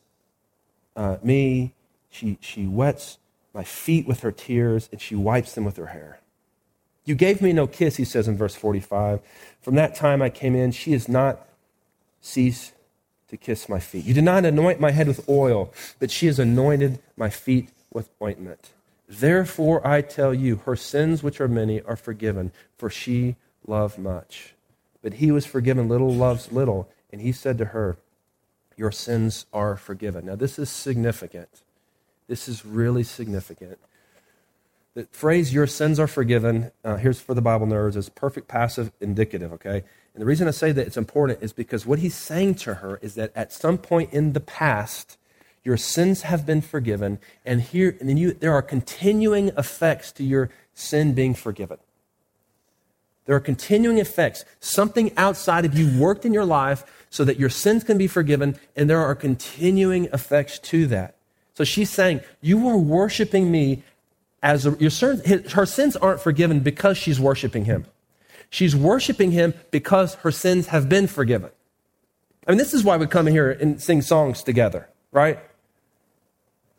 uh, 0.96 1.18
me. 1.24 1.74
She, 2.10 2.38
she 2.42 2.66
wets 2.66 3.18
my 3.54 3.64
feet 3.64 4.08
with 4.08 4.20
her 4.22 4.32
tears, 4.32 4.90
and 4.92 5.02
she 5.02 5.16
wipes 5.16 5.56
them 5.56 5.64
with 5.64 5.78
her 5.78 5.88
hair. 5.88 6.20
You 7.06 7.16
gave 7.16 7.42
me 7.42 7.54
no 7.54 7.66
kiss, 7.66 7.96
he 7.96 8.06
says 8.06 8.28
in 8.28 8.38
verse 8.38 8.56
45. 8.56 9.22
From 9.62 9.76
that 9.76 9.96
time 9.96 10.22
I 10.22 10.30
came 10.30 10.56
in, 10.56 10.72
she 10.72 10.92
has 10.92 11.08
not 11.08 11.48
ceased 12.22 12.74
to 13.30 13.38
kiss 13.38 13.70
my 13.70 13.80
feet. 13.80 14.06
You 14.06 14.14
did 14.14 14.24
not 14.24 14.46
anoint 14.46 14.80
my 14.80 14.92
head 14.92 15.08
with 15.08 15.28
oil, 15.30 15.74
but 16.00 16.12
she 16.12 16.26
has 16.28 16.38
anointed 16.38 17.00
my 17.16 17.30
feet 17.30 17.70
with 17.92 18.10
ointment. 18.22 18.72
Therefore, 19.08 19.86
I 19.86 20.02
tell 20.02 20.34
you, 20.34 20.58
her 20.66 20.76
sins, 20.76 21.24
which 21.24 21.42
are 21.42 21.48
many, 21.48 21.82
are 21.82 21.96
forgiven, 21.96 22.52
for 22.78 22.90
she 22.90 23.36
loved 23.66 23.98
much. 23.98 24.54
But 25.02 25.16
he 25.16 25.32
was 25.32 25.46
forgiven 25.46 25.88
little, 25.88 26.14
loves 26.14 26.52
little. 26.52 26.90
And 27.12 27.22
he 27.22 27.32
said 27.32 27.58
to 27.58 27.66
her, 27.66 27.98
Your 28.78 28.92
sins 28.92 29.48
are 29.52 29.76
forgiven. 29.76 30.26
Now, 30.26 30.36
this 30.36 30.60
is 30.60 30.70
significant. 30.70 31.64
This 32.28 32.48
is 32.48 32.66
really 32.66 33.04
significant. 33.04 33.80
The 34.94 35.08
phrase, 35.12 35.54
Your 35.54 35.66
sins 35.68 36.00
are 36.00 36.08
forgiven, 36.08 36.72
uh, 36.84 36.98
here's 36.98 37.22
for 37.22 37.34
the 37.34 37.42
Bible 37.42 37.68
nerds, 37.68 37.96
is 37.96 38.10
perfect 38.10 38.48
passive 38.48 38.92
indicative, 39.00 39.54
okay? 39.54 39.84
And 40.14 40.22
the 40.22 40.26
reason 40.26 40.48
I 40.48 40.52
say 40.52 40.72
that 40.72 40.86
it's 40.86 40.98
important 40.98 41.42
is 41.42 41.54
because 41.54 41.86
what 41.86 42.00
he's 42.00 42.16
saying 42.16 42.56
to 42.56 42.76
her 42.76 43.00
is 43.02 43.16
that 43.16 43.32
at 43.36 43.54
some 43.54 43.78
point 43.78 44.12
in 44.12 44.34
the 44.34 44.40
past, 44.40 45.18
your 45.64 45.78
sins 45.78 46.24
have 46.24 46.46
been 46.46 46.62
forgiven, 46.62 47.20
and 47.46 47.62
here 47.62 47.96
and 48.00 48.10
then 48.10 48.18
you 48.18 48.34
there 48.34 48.54
are 48.54 48.62
continuing 48.62 49.50
effects 49.50 50.12
to 50.14 50.24
your 50.24 50.50
sin 50.74 51.14
being 51.14 51.34
forgiven. 51.34 51.78
There 53.26 53.36
are 53.36 53.42
continuing 53.42 54.00
effects. 54.00 54.44
Something 54.60 55.12
outside 55.16 55.64
of 55.64 55.78
you 55.78 56.00
worked 56.00 56.26
in 56.26 56.34
your 56.34 56.46
life 56.46 56.84
so 57.12 57.24
that 57.26 57.40
your 57.40 57.50
sins 57.50 57.84
can 57.84 57.98
be 57.98 58.08
forgiven, 58.08 58.58
and 58.76 58.90
there 58.90 59.02
are 59.02 59.14
continuing 59.14 60.06
effects 60.06 60.58
to 60.60 60.88
that. 60.88 61.16
So 61.54 61.64
she's 61.64 61.90
saying, 61.90 62.22
You 62.42 62.68
are 62.70 62.78
worshiping 62.78 63.52
me 63.52 63.84
as 64.42 64.66
a, 64.66 64.72
your, 64.80 64.90
her 65.52 65.66
sins 65.66 65.96
aren't 65.96 66.22
forgiven 66.22 66.62
because 66.62 66.98
she's 66.98 67.20
worshiping 67.20 67.66
him. 67.66 67.86
She's 68.50 68.76
worshiping 68.76 69.32
him 69.32 69.54
because 69.70 70.16
her 70.16 70.32
sins 70.32 70.68
have 70.68 70.90
been 70.90 71.06
forgiven. 71.06 71.52
I 72.48 72.52
mean, 72.52 72.58
this 72.58 72.74
is 72.74 72.84
why 72.84 72.98
we 72.98 73.06
come 73.06 73.28
here 73.28 73.52
and 73.52 73.82
sing 73.82 74.02
songs 74.02 74.42
together, 74.42 74.90
right? 75.12 75.40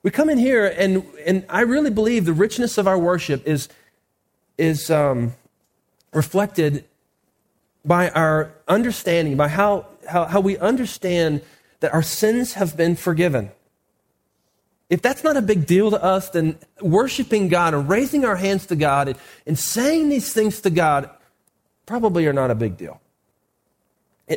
We 0.03 0.11
come 0.11 0.31
in 0.31 0.39
here, 0.39 0.67
and, 0.67 1.05
and 1.27 1.45
I 1.49 1.61
really 1.61 1.91
believe 1.91 2.25
the 2.25 2.33
richness 2.33 2.79
of 2.79 2.87
our 2.87 2.99
worship 2.99 3.47
is, 3.47 3.69
is 4.57 4.91
um, 4.91 5.35
reflected 6.13 6.85
by 7.85 8.11
our 8.11 8.53
understanding, 8.67 9.37
by 9.37 9.49
how, 9.49 9.87
how, 10.09 10.25
how 10.25 10.41
we 10.41 10.57
understand 10.59 11.43
that 11.81 11.93
our 11.93 12.03
sins 12.03 12.55
have 12.55 12.77
been 12.77 12.97
forgiven. 12.97 13.51
If 14.89 15.03
that's 15.03 15.23
not 15.23 15.37
a 15.37 15.43
big 15.43 15.67
deal 15.67 15.91
to 15.91 16.03
us, 16.03 16.31
then 16.31 16.59
worshiping 16.81 17.49
God 17.49 17.75
and 17.75 17.89
raising 17.89 18.25
our 18.25 18.37
hands 18.37 18.67
to 18.67 18.77
God 18.77 19.09
and, 19.09 19.19
and 19.47 19.59
saying 19.59 20.09
these 20.09 20.33
things 20.33 20.61
to 20.63 20.71
God 20.71 21.11
probably 21.87 22.27
are 22.27 22.33
not 22.33 22.51
a 22.51 22.55
big 22.55 22.77
deal. 22.77 23.01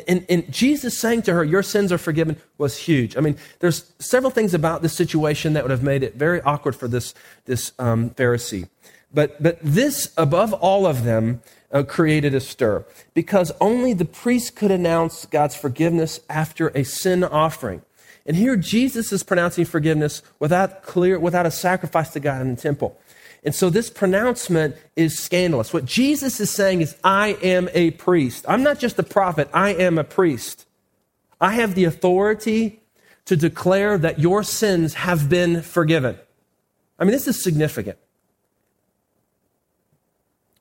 And, 0.08 0.26
and, 0.28 0.52
Jesus 0.52 0.98
saying 0.98 1.22
to 1.22 1.32
her, 1.32 1.44
Your 1.44 1.62
sins 1.62 1.92
are 1.92 1.98
forgiven, 1.98 2.36
was 2.58 2.76
huge. 2.76 3.16
I 3.16 3.20
mean, 3.20 3.36
there's 3.60 3.92
several 4.00 4.30
things 4.30 4.52
about 4.52 4.82
this 4.82 4.92
situation 4.92 5.52
that 5.52 5.62
would 5.62 5.70
have 5.70 5.84
made 5.84 6.02
it 6.02 6.16
very 6.16 6.40
awkward 6.42 6.74
for 6.74 6.88
this, 6.88 7.14
this 7.44 7.72
um, 7.78 8.10
Pharisee. 8.10 8.68
But, 9.12 9.40
but 9.40 9.58
this, 9.62 10.12
above 10.16 10.52
all 10.52 10.86
of 10.86 11.04
them, 11.04 11.42
uh, 11.70 11.82
created 11.82 12.34
a 12.34 12.40
stir 12.40 12.84
because 13.14 13.52
only 13.60 13.92
the 13.92 14.04
priest 14.04 14.54
could 14.54 14.70
announce 14.70 15.26
God's 15.26 15.56
forgiveness 15.56 16.20
after 16.30 16.68
a 16.68 16.84
sin 16.84 17.24
offering. 17.24 17.82
And 18.26 18.36
here 18.36 18.56
Jesus 18.56 19.12
is 19.12 19.22
pronouncing 19.22 19.64
forgiveness 19.64 20.22
without 20.38 20.82
clear, 20.82 21.18
without 21.18 21.46
a 21.46 21.50
sacrifice 21.50 22.10
to 22.10 22.20
God 22.20 22.40
in 22.40 22.54
the 22.54 22.60
temple. 22.60 22.98
And 23.44 23.54
so 23.54 23.68
this 23.68 23.90
pronouncement 23.90 24.76
is 24.96 25.18
scandalous. 25.18 25.72
What 25.72 25.84
Jesus 25.84 26.40
is 26.40 26.50
saying 26.50 26.80
is, 26.80 26.96
I 27.04 27.36
am 27.42 27.68
a 27.74 27.90
priest. 27.92 28.44
I'm 28.48 28.62
not 28.62 28.78
just 28.78 28.98
a 28.98 29.02
prophet, 29.02 29.48
I 29.52 29.70
am 29.74 29.98
a 29.98 30.04
priest. 30.04 30.66
I 31.40 31.52
have 31.52 31.74
the 31.74 31.84
authority 31.84 32.80
to 33.26 33.36
declare 33.36 33.98
that 33.98 34.18
your 34.18 34.42
sins 34.42 34.94
have 34.94 35.28
been 35.28 35.62
forgiven. 35.62 36.18
I 36.98 37.04
mean, 37.04 37.12
this 37.12 37.28
is 37.28 37.42
significant. 37.42 37.98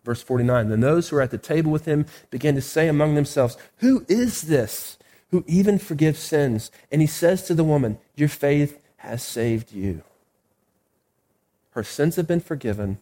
Verse 0.04 0.22
49 0.22 0.70
Then 0.70 0.82
those 0.82 1.10
who 1.10 1.16
were 1.16 1.22
at 1.22 1.32
the 1.32 1.38
table 1.38 1.72
with 1.72 1.86
him 1.86 2.06
began 2.30 2.56
to 2.56 2.62
say 2.62 2.88
among 2.88 3.16
themselves, 3.16 3.58
Who 3.78 4.06
is 4.10 4.44
this 4.44 4.98
who 5.32 5.44
even 5.48 5.80
forgives 5.80 6.20
sins? 6.20 6.72
And 6.92 7.02
he 7.02 7.08
says 7.08 7.44
to 7.44 7.54
the 7.54 7.64
woman, 7.64 7.98
Your 8.16 8.30
faith 8.30 8.80
has 8.98 9.24
saved 9.24 9.72
you. 9.72 10.04
Her 11.74 11.84
sins 11.84 12.16
have 12.16 12.28
been 12.28 12.40
forgiven. 12.40 13.00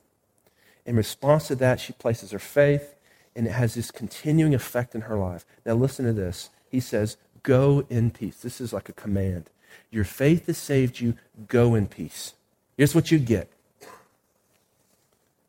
In 0.86 0.96
response 0.96 1.48
to 1.48 1.56
that, 1.56 1.80
she 1.80 1.94
places 1.94 2.32
her 2.32 2.40
faith, 2.40 2.96
and 3.36 3.48
it 3.48 3.52
has 3.52 3.76
this 3.76 3.92
continuing 3.92 4.54
effect 4.54 4.96
in 4.96 5.02
her 5.02 5.18
life. 5.18 5.46
Now, 5.66 5.74
listen 5.74 6.06
to 6.06 6.14
this. 6.14 6.50
He 6.70 6.80
says, 6.80 7.18
Go 7.44 7.86
in 7.90 8.12
peace. 8.12 8.38
This 8.38 8.62
is 8.62 8.72
like 8.72 8.90
a 8.90 8.94
command. 8.94 9.50
Your 9.90 10.04
faith 10.04 10.48
has 10.48 10.58
saved 10.58 11.00
you. 11.00 11.16
Go 11.48 11.76
in 11.76 11.88
peace. 11.88 12.34
Here's 12.78 12.96
what 12.96 13.12
you 13.12 13.20
get. 13.20 13.50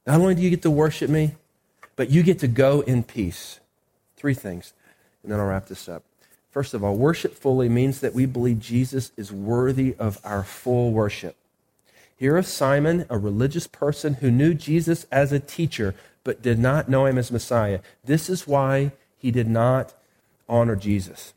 Not 0.07 0.21
only 0.21 0.35
do 0.35 0.43
you 0.43 0.50
get 0.50 0.62
to 0.62 0.71
worship 0.71 1.09
me, 1.09 1.37
but 1.97 2.11
you 2.11 2.23
get 2.23 2.41
to 2.41 2.49
go 2.49 2.81
in 2.81 3.05
peace. 3.05 3.61
Three 4.17 4.35
things, 4.35 4.73
and 5.23 5.31
then 5.31 5.38
I'll 5.38 5.47
wrap 5.47 5.67
this 5.67 5.88
up. 5.88 6.02
First 6.50 6.75
of 6.75 6.83
all, 6.85 6.97
worship 6.97 7.35
fully 7.35 7.69
means 7.69 8.00
that 8.00 8.14
we 8.14 8.26
believe 8.26 8.61
Jesus 8.61 9.12
is 9.17 9.33
worthy 9.33 9.95
of 9.99 10.19
our 10.25 10.43
full 10.43 10.93
worship. 10.93 11.37
Here 12.23 12.38
is 12.38 12.47
Simon, 12.47 13.05
a 13.11 13.19
religious 13.19 13.67
person 13.67 14.14
who 14.14 14.31
knew 14.31 14.55
Jesus 14.55 15.07
as 15.11 15.33
a 15.33 15.41
teacher, 15.41 15.93
but 16.23 16.41
did 16.41 16.57
not 16.57 16.88
know 16.88 17.07
him 17.07 17.19
as 17.19 17.33
Messiah. 17.33 17.81
This 18.05 18.31
is 18.31 18.47
why 18.47 18.93
he 19.19 19.33
did 19.33 19.49
not 19.49 19.93
honor 20.49 20.76
Jesus. 20.76 21.35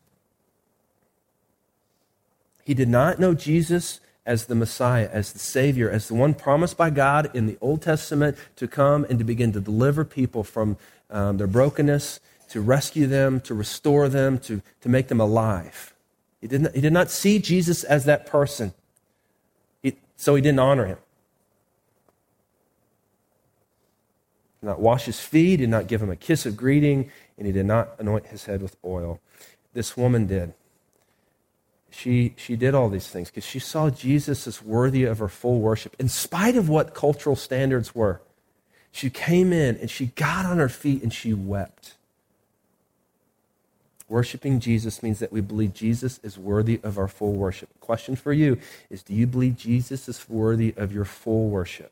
He 2.63 2.75
did 2.75 2.88
not 2.88 3.18
know 3.18 3.34
Jesus 3.34 4.00
as 4.27 4.46
the 4.46 4.54
Messiah, 4.54 5.10
as 5.12 5.34
the 5.34 5.39
Savior, 5.39 5.89
as 5.89 6.08
the 6.08 6.13
one 6.13 6.36
promised 6.36 6.77
by 6.77 6.92
God 6.92 7.36
in 7.36 7.48
the 7.48 7.58
Old 7.62 7.82
Testament 7.82 8.38
to 8.56 8.68
come 8.68 9.08
and 9.10 9.18
to 9.18 9.25
begin 9.25 9.54
to 9.54 9.60
deliver 9.60 10.06
people 10.06 10.44
from 10.44 10.77
um, 11.10 11.38
their 11.38 11.48
brokenness, 11.48 12.20
to 12.50 12.62
rescue 12.62 13.08
them, 13.08 13.42
to 13.42 13.56
restore 13.56 14.08
them, 14.08 14.38
to, 14.38 14.62
to 14.82 14.89
make 14.89 15.08
them 15.08 15.20
alive. 15.20 15.96
He 16.42 16.48
did, 16.48 16.62
not, 16.62 16.75
he 16.75 16.82
did 16.82 16.94
not 16.94 17.10
see 17.10 17.39
Jesus 17.39 17.84
as 17.84 18.06
that 18.06 18.27
person. 18.27 18.75
So 20.17 20.36
he 20.36 20.41
didn't 20.41 20.60
honor 20.60 20.86
him. 20.86 20.98
Did 24.62 24.67
not 24.67 24.79
wash 24.79 25.05
his 25.05 25.19
feet, 25.19 25.57
did 25.57 25.69
not 25.69 25.88
give 25.88 26.01
him 26.01 26.10
a 26.10 26.15
kiss 26.15 26.45
of 26.45 26.57
greeting, 26.57 27.12
and 27.38 27.45
he 27.45 27.53
did 27.53 27.65
not 27.65 27.89
anoint 28.00 28.27
his 28.27 28.45
head 28.45 28.62
with 28.62 28.75
oil. 28.84 29.19
This 29.74 29.98
woman 29.98 30.25
did. 30.25 30.53
She, 31.91 32.34
she 32.36 32.55
did 32.55 32.75
all 32.75 32.89
these 32.89 33.07
things 33.07 33.29
because 33.29 33.45
she 33.45 33.60
saw 33.60 33.89
Jesus 33.89 34.47
as 34.47 34.62
worthy 34.62 35.06
of 35.06 35.19
her 35.19 35.30
full 35.30 35.62
worship, 35.62 35.95
in 35.97 36.10
spite 36.10 36.58
of 36.58 36.67
what 36.67 36.93
cultural 36.93 37.36
standards 37.36 37.95
were. 37.95 38.21
She 38.91 39.10
came 39.10 39.54
in 39.54 39.78
and 39.78 39.89
she 39.89 40.08
got 40.08 40.45
on 40.45 40.58
her 40.58 40.69
feet 40.69 41.04
and 41.04 41.13
she 41.13 41.34
wept. 41.34 41.95
Worshipping 44.08 44.60
Jesus 44.60 45.02
means 45.02 45.20
that 45.20 45.32
we 45.32 45.41
believe 45.41 45.74
Jesus 45.74 46.20
is 46.22 46.38
worthy 46.38 46.80
of 46.84 47.00
our 47.00 47.08
full 47.08 47.34
worship. 47.34 47.70
Question 47.80 48.15
for 48.15 48.34
you 48.34 48.60
is 48.89 49.02
Do 49.02 49.13
you 49.13 49.26
believe 49.26 49.58
Jesus 49.58 50.08
is 50.08 50.30
worthy 50.30 50.74
of 50.78 50.91
your 50.91 51.06
full 51.06 51.50
worship? 51.50 51.91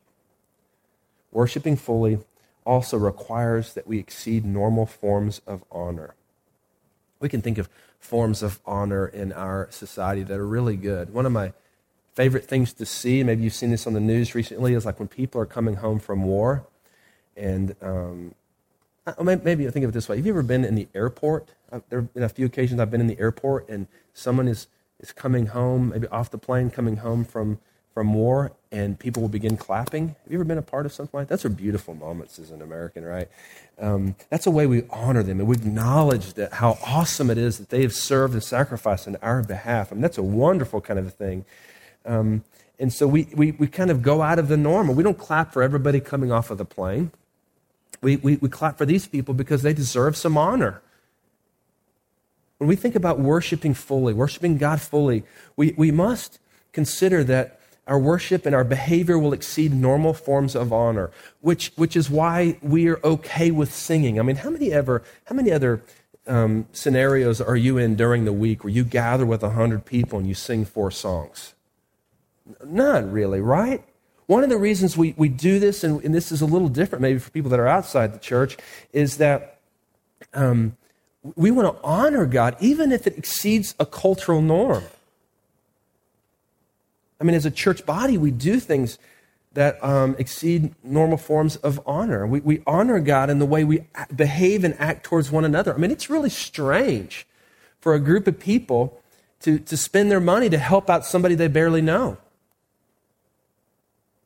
Worshipping 1.32 1.76
fully 1.76 2.20
also 2.66 2.98
requires 2.98 3.74
that 3.74 3.88
we 3.88 3.98
exceed 3.98 4.46
normal 4.46 4.86
forms 4.86 5.42
of 5.48 5.64
honor. 5.72 6.14
We 7.20 7.30
can 7.30 7.42
think 7.42 7.58
of 7.58 7.68
forms 8.00 8.44
of 8.44 8.60
honor 8.66 9.08
in 9.08 9.32
our 9.34 9.68
society 9.72 10.24
that 10.24 10.38
are 10.38 10.46
really 10.46 10.76
good. 10.76 11.14
One 11.14 11.26
of 11.26 11.32
my 11.32 11.54
favorite 12.14 12.46
things 12.46 12.74
to 12.74 12.86
see, 12.86 13.24
maybe 13.24 13.44
you've 13.44 13.54
seen 13.54 13.72
this 13.72 13.88
on 13.88 13.94
the 13.94 14.00
news 14.00 14.36
recently, 14.36 14.76
is 14.76 14.86
like 14.86 15.00
when 15.00 15.08
people 15.08 15.42
are 15.42 15.46
coming 15.46 15.76
home 15.76 16.00
from 16.00 16.24
war 16.24 16.64
and 17.36 17.76
um, 17.82 18.36
maybe 19.22 19.68
think 19.70 19.84
of 19.84 19.90
it 19.90 19.94
this 19.94 20.08
way. 20.08 20.18
Have 20.18 20.26
you 20.26 20.34
ever 20.34 20.44
been 20.44 20.64
in 20.64 20.76
the 20.76 20.88
airport? 20.94 21.50
There 21.90 22.02
have 22.02 22.14
been 22.14 22.24
a 22.24 22.30
few 22.30 22.46
occasions 22.46 22.80
I've 22.80 22.92
been 22.92 23.02
in 23.02 23.08
the 23.08 23.20
airport 23.20 23.70
and 23.70 23.88
someone 24.14 24.48
is, 24.48 24.68
is 25.00 25.12
coming 25.12 25.48
home, 25.48 25.90
maybe 25.90 26.08
off 26.08 26.30
the 26.30 26.38
plane, 26.38 26.70
coming 26.70 26.98
home 26.98 27.26
from, 27.26 27.60
from 27.94 28.14
war, 28.14 28.52
and 28.72 28.98
people 29.00 29.22
will 29.22 29.30
begin 29.30 29.58
clapping. 29.58 30.10
Have 30.10 30.32
you 30.32 30.38
ever 30.38 30.44
been 30.44 30.58
a 30.58 30.64
part 30.64 30.86
of 30.86 30.94
something 30.94 31.18
like 31.18 31.28
that? 31.28 31.36
Those 31.38 31.46
are 31.46 31.50
beautiful 31.50 31.96
moments 31.96 32.40
as 32.40 32.52
an 32.52 32.62
American, 32.62 33.04
right? 33.04 33.28
Um, 33.80 34.16
that's 34.30 34.46
a 34.46 34.52
way 34.52 34.68
we 34.68 34.84
honor 34.90 35.24
them 35.24 35.40
and 35.40 35.48
we 35.48 35.56
acknowledge 35.56 36.34
that 36.34 36.54
how 36.54 36.78
awesome 36.86 37.30
it 37.30 37.38
is 37.38 37.58
that 37.58 37.70
they 37.70 37.82
have 37.82 37.94
served 37.94 38.34
and 38.34 38.44
sacrificed 38.44 39.08
on 39.08 39.16
our 39.22 39.42
behalf. 39.42 39.92
I 39.92 39.96
mean, 39.96 40.02
that's 40.02 40.18
a 40.18 40.24
wonderful 40.24 40.82
kind 40.82 41.00
of 41.00 41.08
a 41.08 41.12
thing. 41.12 41.46
Um, 42.06 42.44
and 42.80 42.92
so 42.92 43.08
we, 43.08 43.28
we, 43.36 43.52
we 43.52 43.68
kind 43.68 43.90
of 43.90 44.02
go 44.02 44.22
out 44.22 44.40
of 44.40 44.48
the 44.48 44.58
normal. 44.58 44.94
We 44.94 45.04
don't 45.04 45.18
clap 45.18 45.54
for 45.54 45.64
everybody 45.64 46.00
coming 46.00 46.32
off 46.32 46.52
of 46.52 46.58
the 46.58 46.66
plane. 46.66 47.12
We, 48.02 48.18
we, 48.18 48.36
we 48.38 48.50
clap 48.50 48.78
for 48.78 48.86
these 48.86 49.08
people 49.08 49.34
because 49.34 49.62
they 49.62 49.74
deserve 49.74 50.18
some 50.18 50.38
honor. 50.38 50.82
When 52.64 52.70
we 52.70 52.78
think 52.78 52.96
about 52.96 53.20
worshiping 53.20 53.74
fully, 53.74 54.14
worshiping 54.14 54.58
God 54.58 54.80
fully, 54.80 55.26
we, 55.58 55.74
we 55.76 55.92
must 55.92 56.40
consider 56.72 57.22
that 57.26 57.60
our 57.88 58.00
worship 58.00 58.46
and 58.46 58.56
our 58.56 58.64
behavior 58.64 59.20
will 59.20 59.34
exceed 59.34 59.74
normal 59.74 60.14
forms 60.14 60.56
of 60.56 60.72
honor, 60.72 61.12
which, 61.42 61.74
which 61.76 61.98
is 61.98 62.10
why 62.10 62.58
we 62.62 62.88
are 62.88 63.02
okay 63.04 63.52
with 63.52 63.74
singing. 63.74 64.18
I 64.18 64.24
mean, 64.24 64.38
how 64.38 64.50
many 64.50 64.72
ever, 64.72 65.04
how 65.26 65.36
many 65.36 65.52
other 65.52 65.84
um, 66.26 66.66
scenarios 66.72 67.42
are 67.42 67.58
you 67.58 67.78
in 67.78 67.96
during 67.96 68.24
the 68.24 68.32
week 68.32 68.64
where 68.64 68.72
you 68.72 68.86
gather 68.86 69.26
with 69.26 69.44
a 69.44 69.50
hundred 69.50 69.84
people 69.84 70.18
and 70.18 70.26
you 70.26 70.34
sing 70.34 70.64
four 70.64 70.90
songs? 70.90 71.56
None, 72.64 73.12
really, 73.12 73.42
right? 73.42 73.84
One 74.28 74.46
of 74.46 74.50
the 74.50 74.58
reasons 74.58 74.96
we, 74.96 75.16
we 75.18 75.28
do 75.28 75.60
this, 75.60 75.84
and, 75.84 76.02
and, 76.06 76.16
this 76.16 76.32
is 76.32 76.40
a 76.40 76.46
little 76.46 76.70
different 76.70 77.02
maybe 77.02 77.20
for 77.20 77.30
people 77.30 77.52
that 77.52 77.60
are 77.60 77.68
outside 77.68 78.14
the 78.14 78.20
church, 78.20 78.56
is 78.94 79.18
that 79.18 79.60
um, 80.34 80.78
we 81.36 81.52
want 81.52 81.76
to 81.76 81.84
honor 81.84 82.26
God 82.26 82.56
even 82.60 82.92
if 82.92 83.08
it 83.08 83.18
exceeds 83.18 83.76
a 83.80 83.86
cultural 83.86 84.42
norm. 84.42 84.84
I 87.20 87.24
mean, 87.24 87.36
as 87.36 87.46
a 87.46 87.52
church 87.52 87.86
body, 87.86 88.18
we 88.18 88.32
do 88.32 88.60
things 88.60 88.98
that 89.54 89.82
um, 89.84 90.16
exceed 90.18 90.74
normal 90.84 91.18
forms 91.18 91.56
of 91.58 91.80
honor. 91.86 92.26
We, 92.26 92.40
we 92.42 92.64
honor 92.66 93.00
God 93.00 93.30
in 93.30 93.40
the 93.40 93.46
way 93.46 93.64
we 93.64 93.86
behave 94.14 94.64
and 94.64 94.76
act 94.80 95.06
towards 95.06 95.32
one 95.32 95.46
another. 95.46 95.74
I 95.74 95.78
mean, 95.78 95.92
it's 95.92 96.10
really 96.10 96.30
strange 96.30 97.28
for 97.80 97.94
a 97.94 98.00
group 98.00 98.28
of 98.28 98.40
people 98.40 99.00
to, 99.42 99.60
to 99.60 99.78
spend 99.78 100.10
their 100.10 100.20
money 100.20 100.50
to 100.50 100.58
help 100.58 100.90
out 100.90 101.06
somebody 101.06 101.36
they 101.36 101.48
barely 101.48 101.82
know. 101.82 102.18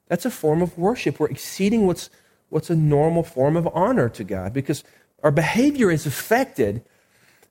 That's 0.08 0.26
a 0.26 0.32
form 0.32 0.62
of 0.62 0.78
worship. 0.78 1.20
We're 1.20 1.28
exceeding 1.28 1.86
what's, 1.86 2.10
what's 2.50 2.70
a 2.70 2.76
normal 2.76 3.24
form 3.24 3.58
of 3.58 3.68
honor 3.74 4.08
to 4.10 4.24
God 4.24 4.54
because 4.54 4.84
our 5.24 5.32
behavior 5.32 5.92
is 5.92 6.06
affected 6.06 6.84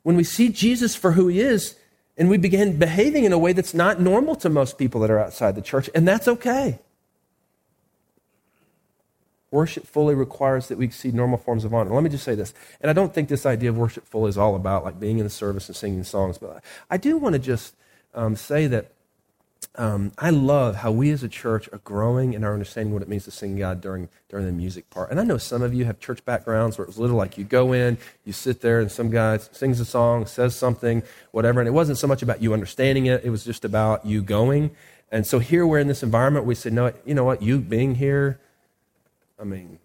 when 0.02 0.16
we 0.16 0.24
see 0.24 0.48
Jesus 0.48 0.94
for 0.94 1.12
who 1.12 1.28
he 1.28 1.40
is 1.40 1.76
and 2.16 2.30
we 2.30 2.38
begin 2.38 2.78
behaving 2.78 3.24
in 3.24 3.32
a 3.32 3.38
way 3.38 3.52
that's 3.52 3.74
not 3.74 4.00
normal 4.00 4.34
to 4.36 4.48
most 4.48 4.78
people 4.78 5.00
that 5.02 5.10
are 5.10 5.18
outside 5.18 5.54
the 5.54 5.62
church, 5.62 5.90
and 5.94 6.08
that's 6.08 6.26
okay. 6.26 6.78
Worship 9.50 9.86
fully 9.86 10.14
requires 10.14 10.68
that 10.68 10.78
we 10.78 10.86
exceed 10.86 11.14
normal 11.14 11.38
forms 11.38 11.64
of 11.64 11.74
honor. 11.74 11.94
Let 11.94 12.02
me 12.02 12.10
just 12.10 12.24
say 12.24 12.34
this, 12.34 12.54
and 12.80 12.90
I 12.90 12.94
don't 12.94 13.12
think 13.12 13.28
this 13.28 13.46
idea 13.46 13.70
of 13.70 13.76
worship 13.76 14.06
fully 14.06 14.30
is 14.30 14.38
all 14.38 14.56
about 14.56 14.84
like 14.84 14.98
being 14.98 15.18
in 15.18 15.24
the 15.24 15.30
service 15.30 15.68
and 15.68 15.76
singing 15.76 16.04
songs, 16.04 16.38
but 16.38 16.62
I 16.90 16.96
do 16.96 17.18
want 17.18 17.34
to 17.34 17.38
just 17.38 17.74
um, 18.14 18.34
say 18.34 18.66
that 18.66 18.92
um, 19.76 20.12
I 20.18 20.30
love 20.30 20.76
how 20.76 20.90
we 20.90 21.10
as 21.10 21.22
a 21.22 21.28
church 21.28 21.68
are 21.72 21.78
growing 21.78 22.32
in 22.32 22.44
our 22.44 22.52
understanding 22.52 22.92
what 22.92 23.02
it 23.02 23.08
means 23.08 23.24
to 23.24 23.30
sing 23.30 23.56
God 23.56 23.80
during, 23.80 24.08
during 24.28 24.46
the 24.46 24.52
music 24.52 24.88
part. 24.90 25.10
And 25.10 25.20
I 25.20 25.24
know 25.24 25.38
some 25.38 25.62
of 25.62 25.74
you 25.74 25.84
have 25.84 26.00
church 26.00 26.24
backgrounds 26.24 26.78
where 26.78 26.84
it 26.84 26.88
was 26.88 26.98
little 26.98 27.16
like 27.16 27.36
you 27.36 27.44
go 27.44 27.72
in, 27.72 27.98
you 28.24 28.32
sit 28.32 28.60
there, 28.60 28.80
and 28.80 28.90
some 28.90 29.10
guy 29.10 29.36
sings 29.36 29.78
a 29.80 29.84
song, 29.84 30.26
says 30.26 30.56
something, 30.56 31.02
whatever. 31.30 31.60
And 31.60 31.68
it 31.68 31.72
wasn't 31.72 31.98
so 31.98 32.06
much 32.06 32.22
about 32.22 32.42
you 32.42 32.52
understanding 32.54 33.06
it, 33.06 33.24
it 33.24 33.30
was 33.30 33.44
just 33.44 33.64
about 33.64 34.06
you 34.06 34.22
going. 34.22 34.70
And 35.12 35.26
so 35.26 35.38
here 35.38 35.66
we're 35.66 35.78
in 35.78 35.88
this 35.88 36.02
environment, 36.02 36.46
we 36.46 36.54
said, 36.54 36.72
no, 36.72 36.92
you 37.04 37.14
know 37.14 37.24
what, 37.24 37.42
you 37.42 37.58
being 37.58 37.94
here, 37.94 38.40
I 39.38 39.44
mean, 39.44 39.78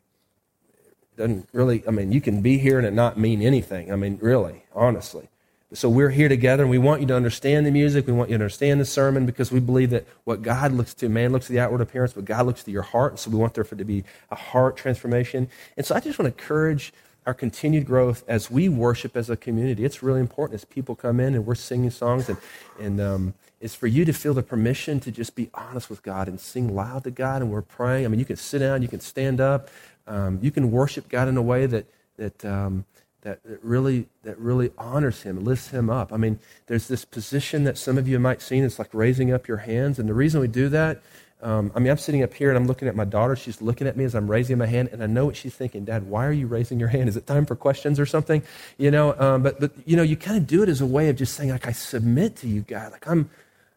doesn't 1.18 1.48
really, 1.54 1.84
I 1.88 1.92
mean, 1.92 2.12
you 2.12 2.22
can 2.22 2.42
be 2.42 2.58
here 2.58 2.78
and 2.78 2.88
it 2.88 2.94
not 2.94 3.18
mean 3.18 3.42
anything. 3.42 3.92
I 3.92 3.96
mean, 3.96 4.18
really, 4.22 4.64
honestly. 4.74 5.30
So 5.74 5.88
we're 5.88 6.10
here 6.10 6.28
together 6.28 6.64
and 6.64 6.70
we 6.70 6.78
want 6.78 7.00
you 7.00 7.08
to 7.08 7.16
understand 7.16 7.66
the 7.66 7.72
music. 7.72 8.06
We 8.06 8.12
want 8.12 8.30
you 8.30 8.38
to 8.38 8.44
understand 8.44 8.82
the 8.82 8.86
sermon 8.86 9.26
because 9.26 9.54
we 9.54 9.62
believe 9.62 9.92
that 9.92 10.06
what 10.26 10.42
God 10.42 10.74
looks 10.74 10.94
to, 10.96 11.08
man 11.08 11.32
looks 11.32 11.48
to 11.48 11.54
the 11.54 11.62
outward 11.62 11.80
appearance, 11.80 12.12
but 12.12 12.26
God 12.26 12.46
looks 12.46 12.62
to 12.66 12.72
your 12.72 12.82
heart. 12.82 13.20
So 13.20 13.32
we 13.32 13.38
want 13.38 13.54
there 13.54 13.64
for 13.64 13.78
to 13.78 13.86
be 13.86 14.04
a 14.30 14.36
heart 14.36 14.76
transformation. 14.76 15.50
And 15.78 15.86
so 15.86 15.96
I 15.96 16.02
just 16.02 16.20
want 16.20 16.36
to 16.36 16.44
encourage 16.44 16.92
our 17.26 17.34
continued 17.34 17.86
growth 17.86 18.26
as 18.28 18.52
we 18.52 18.68
worship 18.68 19.16
as 19.16 19.30
a 19.30 19.38
community. 19.38 19.86
It's 19.86 20.04
really 20.04 20.20
important 20.20 20.56
as 20.56 20.66
people 20.66 20.94
come 20.94 21.22
in 21.22 21.36
and 21.36 21.46
we're 21.46 21.56
singing 21.56 21.92
songs 21.92 22.28
and, 22.28 22.38
and 22.78 23.00
um, 23.00 23.34
it's 23.62 23.76
for 23.76 23.88
you 23.88 24.04
to 24.04 24.12
feel 24.12 24.34
the 24.34 24.44
permission 24.44 25.00
to 25.02 25.12
just 25.12 25.36
be 25.36 25.50
honest 25.54 25.90
with 25.90 26.04
God 26.04 26.28
and 26.28 26.38
sing 26.38 26.76
loud 26.76 27.06
to 27.06 27.12
God 27.12 27.42
and 27.42 27.50
we're 27.50 27.62
praying. 27.62 28.04
I 28.04 28.10
mean, 28.10 28.20
you 28.20 28.26
can 28.26 28.36
sit 28.36 28.60
down, 28.60 28.82
you 28.82 28.90
can 28.90 29.00
stand 29.00 29.40
up, 29.40 29.70
um, 30.06 30.40
you 30.42 30.52
can 30.52 30.70
worship 30.70 31.08
God 31.08 31.30
in 31.30 31.38
a 31.38 31.42
way 31.42 31.66
that, 31.68 31.86
that, 32.18 32.44
um, 32.44 32.84
that, 33.22 33.44
that, 33.44 33.64
really, 33.64 34.08
that 34.24 34.38
really 34.40 34.72
honors 34.78 35.24
him, 35.24 35.44
lifts 35.44 35.70
him 35.70 35.90
up. 35.90 36.12
I 36.12 36.18
mean, 36.18 36.40
there's 36.68 36.88
this 36.88 37.06
position 37.06 37.64
that 37.66 37.78
some 37.78 37.98
of 37.98 38.08
you 38.08 38.20
might 38.20 38.42
see, 38.42 38.60
it's 38.60 38.80
like 38.80 38.94
raising 38.94 39.32
up 39.32 39.48
your 39.48 39.58
hands. 39.58 40.00
And 40.00 40.10
the 40.10 40.14
reason 40.14 40.42
we 40.42 40.48
do 40.48 40.70
that, 40.70 41.02
um, 41.42 41.72
I 41.76 41.80
mean, 41.80 41.90
I'm 41.90 41.98
sitting 41.98 42.22
up 42.22 42.34
here 42.34 42.50
and 42.50 42.58
I'm 42.58 42.68
looking 42.68 42.88
at 42.88 42.96
my 42.96 43.06
daughter. 43.06 43.36
She's 43.36 43.62
looking 43.62 43.88
at 43.88 43.98
me 43.98 44.04
as 44.04 44.14
I'm 44.14 44.30
raising 44.30 44.58
my 44.60 44.68
hand, 44.68 44.90
and 44.92 45.02
I 45.02 45.08
know 45.08 45.26
what 45.26 45.36
she's 45.36 45.56
thinking. 45.56 45.86
Dad, 45.86 46.08
why 46.08 46.26
are 46.26 46.32
you 46.32 46.46
raising 46.46 46.80
your 46.80 46.90
hand? 46.90 47.10
Is 47.10 47.18
it 47.18 47.26
time 47.26 47.46
for 47.46 47.56
questions 47.56 48.00
or 48.00 48.06
something? 48.06 48.44
You 48.78 48.92
know, 48.92 49.18
um, 49.18 49.42
but, 49.42 49.60
but, 49.60 49.72
you 49.86 49.98
know, 49.98 50.04
you 50.04 50.16
kind 50.16 50.38
of 50.38 50.46
do 50.46 50.62
it 50.62 50.70
as 50.70 50.82
a 50.82 50.86
way 50.86 51.10
of 51.10 51.16
just 51.16 51.34
saying, 51.34 51.50
like, 51.50 51.68
I 51.68 51.72
submit 51.72 52.36
to 52.38 52.48
you, 52.48 52.62
God. 52.62 52.92
Like, 52.92 53.08
I'm, 53.08 53.32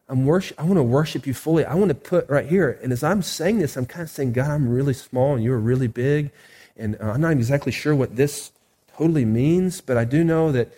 I'm 0.07 0.25
worship, 0.25 0.59
I 0.59 0.63
want 0.63 0.77
to 0.77 0.83
worship 0.83 1.25
you 1.25 1.33
fully. 1.33 1.65
I 1.65 1.73
want 1.73 1.89
to 1.89 1.95
put 1.95 2.29
right 2.29 2.45
here. 2.45 2.79
And 2.83 2.91
as 2.93 3.03
I'm 3.03 3.23
saying 3.23 3.57
this, 3.57 3.75
I'm 3.75 3.87
kind 3.87 4.03
of 4.03 4.11
saying, 4.11 4.33
God, 4.33 4.51
I'm 4.51 4.69
really 4.69 4.93
small 4.93 5.33
and 5.33 5.43
you're 5.43 5.57
really 5.57 5.87
big. 5.87 6.31
And 6.77 6.95
uh, 7.01 7.11
I'm 7.11 7.21
not 7.21 7.31
exactly 7.31 7.71
sure 7.71 7.95
what 7.95 8.15
this 8.15 8.51
totally 8.97 9.25
means, 9.25 9.81
but 9.81 9.97
I 9.97 10.05
do 10.05 10.23
know 10.23 10.51
that, 10.51 10.73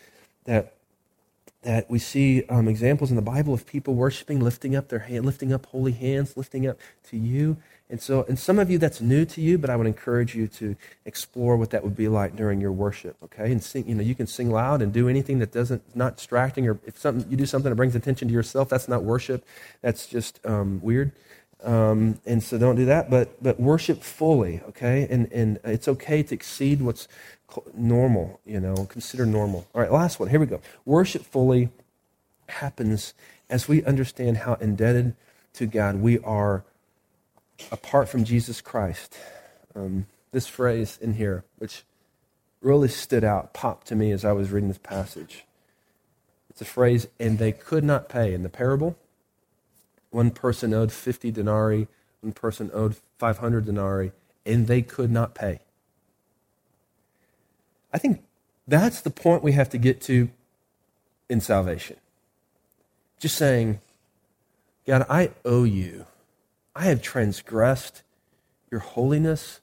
that, 0.45 0.73
that 1.63 1.89
we 1.89 1.99
see 1.99 2.43
um, 2.49 2.67
examples 2.67 3.09
in 3.09 3.15
the 3.15 3.21
Bible 3.21 3.53
of 3.53 3.65
people 3.65 3.93
worshiping, 3.93 4.39
lifting 4.39 4.75
up 4.75 4.89
their 4.89 4.99
hand, 4.99 5.25
lifting 5.25 5.53
up 5.53 5.65
holy 5.67 5.91
hands, 5.91 6.37
lifting 6.37 6.67
up 6.67 6.77
to 7.09 7.17
you. 7.17 7.57
And 7.89 8.01
so, 8.01 8.25
and 8.27 8.37
some 8.37 8.59
of 8.59 8.69
you 8.69 8.77
that's 8.77 8.99
new 8.99 9.23
to 9.25 9.39
you, 9.39 9.57
but 9.57 9.69
I 9.69 9.77
would 9.77 9.87
encourage 9.87 10.35
you 10.35 10.47
to 10.49 10.75
explore 11.05 11.55
what 11.55 11.69
that 11.69 11.85
would 11.85 11.95
be 11.95 12.09
like 12.09 12.35
during 12.35 12.59
your 12.59 12.73
worship. 12.73 13.15
Okay, 13.23 13.49
and 13.49 13.63
sing. 13.63 13.87
You 13.87 13.95
know, 13.95 14.03
you 14.03 14.13
can 14.13 14.27
sing 14.27 14.51
loud 14.51 14.81
and 14.81 14.91
do 14.91 15.07
anything 15.07 15.39
that 15.39 15.53
doesn't 15.53 15.95
not 15.95 16.17
distracting, 16.17 16.67
or 16.67 16.79
if 16.85 16.97
something 16.97 17.29
you 17.31 17.37
do 17.37 17.45
something 17.45 17.69
that 17.69 17.75
brings 17.77 17.95
attention 17.95 18.27
to 18.27 18.33
yourself, 18.33 18.67
that's 18.67 18.89
not 18.89 19.03
worship. 19.03 19.45
That's 19.81 20.05
just 20.05 20.45
um, 20.45 20.81
weird. 20.83 21.13
Um, 21.63 22.19
and 22.25 22.43
so 22.43 22.57
don't 22.57 22.75
do 22.75 22.85
that. 22.85 23.09
But 23.09 23.41
but 23.41 23.59
worship 23.59 24.03
fully. 24.03 24.61
Okay, 24.69 25.07
and 25.09 25.31
and 25.31 25.59
it's 25.63 25.87
okay 25.87 26.23
to 26.23 26.35
exceed 26.35 26.81
what's 26.81 27.07
normal, 27.73 28.39
you 28.45 28.59
know, 28.59 28.85
consider 28.89 29.25
normal. 29.25 29.67
All 29.73 29.81
right, 29.81 29.91
last 29.91 30.19
one. 30.19 30.29
Here 30.29 30.39
we 30.39 30.45
go. 30.45 30.61
Worship 30.85 31.23
fully 31.23 31.69
happens 32.49 33.13
as 33.49 33.67
we 33.67 33.83
understand 33.83 34.37
how 34.37 34.55
indebted 34.55 35.15
to 35.53 35.65
God 35.65 35.95
we 35.95 36.19
are 36.19 36.63
apart 37.71 38.09
from 38.09 38.23
Jesus 38.23 38.61
Christ. 38.61 39.17
Um, 39.75 40.05
this 40.31 40.47
phrase 40.47 40.97
in 41.01 41.13
here, 41.13 41.45
which 41.57 41.83
really 42.61 42.89
stood 42.89 43.23
out, 43.23 43.53
popped 43.53 43.87
to 43.87 43.95
me 43.95 44.11
as 44.11 44.25
I 44.25 44.33
was 44.33 44.51
reading 44.51 44.67
this 44.67 44.77
passage. 44.77 45.45
It's 46.49 46.61
a 46.61 46.65
phrase, 46.65 47.07
and 47.19 47.37
they 47.39 47.51
could 47.51 47.83
not 47.83 48.09
pay. 48.09 48.33
In 48.33 48.43
the 48.43 48.49
parable, 48.49 48.97
one 50.17 50.31
person 50.31 50.73
owed 50.73 50.91
50 50.91 51.29
denarii, 51.29 51.87
one 52.21 52.33
person 52.33 52.71
owed 52.73 52.95
500 53.19 53.65
denarii, 53.65 54.13
and 54.47 54.65
they 54.65 54.81
could 54.81 55.11
not 55.11 55.35
pay. 55.35 55.59
I 57.93 57.99
think 57.99 58.23
that's 58.67 58.99
the 58.99 59.11
point 59.11 59.43
we 59.43 59.51
have 59.51 59.69
to 59.69 59.77
get 59.77 60.01
to 60.01 60.31
in 61.29 61.39
salvation. 61.39 61.97
Just 63.19 63.35
saying, 63.35 63.79
God, 64.87 65.05
I 65.07 65.33
owe 65.45 65.65
you. 65.65 66.07
I 66.75 66.85
have 66.85 67.03
transgressed 67.03 68.01
your 68.71 68.79
holiness. 68.79 69.61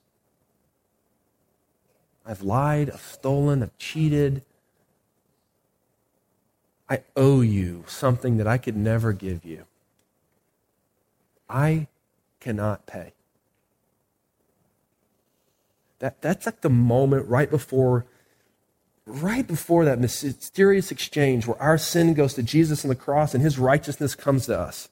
I've 2.24 2.42
lied, 2.42 2.90
I've 2.90 3.02
stolen, 3.02 3.60
I've 3.60 3.76
cheated. 3.76 4.42
I 6.88 7.02
owe 7.16 7.40
you 7.40 7.82
something 7.88 8.36
that 8.36 8.46
I 8.46 8.56
could 8.56 8.76
never 8.76 9.12
give 9.12 9.44
you. 9.44 9.64
I 11.48 11.88
cannot 12.40 12.86
pay. 12.86 13.12
That, 15.98 16.20
that's 16.20 16.46
like 16.46 16.60
the 16.60 16.70
moment 16.70 17.28
right 17.28 17.50
before 17.50 18.06
right 19.06 19.46
before 19.46 19.84
that 19.84 19.98
mysterious 19.98 20.90
exchange 20.90 21.46
where 21.46 21.60
our 21.60 21.76
sin 21.76 22.14
goes 22.14 22.34
to 22.34 22.42
Jesus 22.42 22.84
on 22.84 22.88
the 22.88 22.94
cross 22.94 23.34
and 23.34 23.42
his 23.42 23.58
righteousness 23.58 24.14
comes 24.14 24.46
to 24.46 24.58
us. 24.58 24.88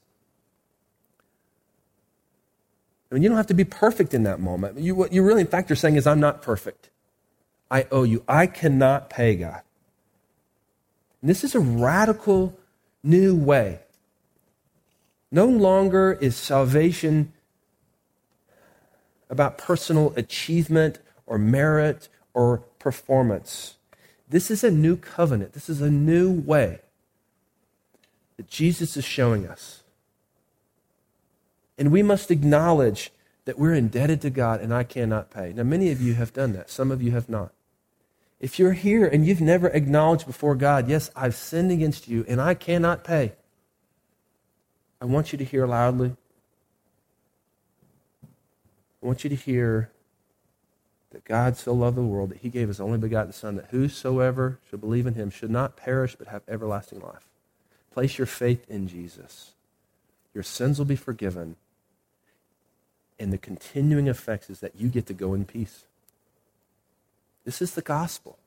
I 3.11 3.15
mean, 3.15 3.23
you 3.23 3.29
don't 3.29 3.37
have 3.37 3.47
to 3.47 3.53
be 3.53 3.63
perfect 3.63 4.13
in 4.13 4.23
that 4.23 4.39
moment. 4.39 4.79
You, 4.79 4.95
what 4.95 5.13
you 5.13 5.23
really, 5.23 5.41
in 5.41 5.47
fact, 5.47 5.69
you're 5.69 5.75
saying 5.77 5.97
is, 5.97 6.07
I'm 6.07 6.19
not 6.19 6.41
perfect. 6.41 6.89
I 7.69 7.85
owe 7.91 8.03
you. 8.03 8.23
I 8.27 8.47
cannot 8.47 9.09
pay 9.09 9.35
God. 9.35 9.61
And 11.21 11.29
this 11.29 11.43
is 11.43 11.53
a 11.53 11.59
radical 11.59 12.57
new 13.03 13.35
way. 13.35 13.79
No 15.33 15.47
longer 15.47 16.15
is 16.21 16.35
salvation 16.35 17.33
about 19.31 19.57
personal 19.57 20.13
achievement 20.15 20.99
or 21.25 21.39
merit 21.39 22.07
or 22.35 22.59
performance. 22.77 23.77
This 24.29 24.51
is 24.51 24.63
a 24.63 24.69
new 24.69 24.95
covenant. 24.95 25.53
This 25.53 25.69
is 25.69 25.81
a 25.81 25.89
new 25.89 26.31
way 26.31 26.81
that 28.37 28.47
Jesus 28.47 28.95
is 28.95 29.05
showing 29.05 29.47
us. 29.47 29.81
And 31.79 31.91
we 31.91 32.03
must 32.03 32.29
acknowledge 32.29 33.11
that 33.45 33.57
we're 33.57 33.73
indebted 33.73 34.21
to 34.21 34.29
God 34.29 34.61
and 34.61 34.71
I 34.71 34.83
cannot 34.83 35.31
pay. 35.31 35.51
Now, 35.51 35.63
many 35.63 35.91
of 35.91 35.99
you 35.99 36.13
have 36.13 36.31
done 36.31 36.53
that, 36.53 36.69
some 36.69 36.91
of 36.91 37.01
you 37.01 37.09
have 37.09 37.27
not. 37.27 37.53
If 38.39 38.59
you're 38.59 38.73
here 38.73 39.07
and 39.07 39.25
you've 39.25 39.41
never 39.41 39.69
acknowledged 39.69 40.27
before 40.27 40.53
God, 40.53 40.87
yes, 40.87 41.09
I've 41.15 41.33
sinned 41.33 41.71
against 41.71 42.07
you 42.07 42.23
and 42.27 42.39
I 42.39 42.53
cannot 42.53 43.03
pay, 43.03 43.33
I 45.03 45.05
want 45.05 45.33
you 45.33 45.37
to 45.37 45.43
hear 45.43 45.67
loudly. 45.67 46.15
I 49.01 49.05
want 49.05 49.25
you 49.25 49.29
to 49.29 49.35
hear 49.35 49.91
that 51.11 51.25
God 51.25 51.57
so 51.57 51.73
loved 51.73 51.97
the 51.97 52.03
world 52.03 52.29
that 52.29 52.37
he 52.37 52.47
gave 52.47 52.69
his 52.69 52.79
only 52.79 52.97
begotten 52.97 53.33
Son, 53.33 53.57
that 53.57 53.67
whosoever 53.71 54.59
should 54.69 54.79
believe 54.79 55.05
in 55.05 55.15
him 55.15 55.29
should 55.29 55.51
not 55.51 55.75
perish 55.75 56.15
but 56.15 56.29
have 56.29 56.41
everlasting 56.47 57.01
life. 57.01 57.27
Place 57.91 58.17
your 58.17 58.25
faith 58.25 58.65
in 58.69 58.87
Jesus. 58.87 59.51
Your 60.33 60.41
sins 60.41 60.79
will 60.79 60.85
be 60.85 60.95
forgiven. 60.95 61.57
And 63.19 63.33
the 63.33 63.37
continuing 63.37 64.07
effects 64.07 64.49
is 64.49 64.61
that 64.61 64.77
you 64.77 64.87
get 64.87 65.05
to 65.07 65.13
go 65.13 65.33
in 65.33 65.43
peace. 65.43 65.83
This 67.43 67.61
is 67.61 67.75
the 67.75 67.81
gospel. 67.81 68.37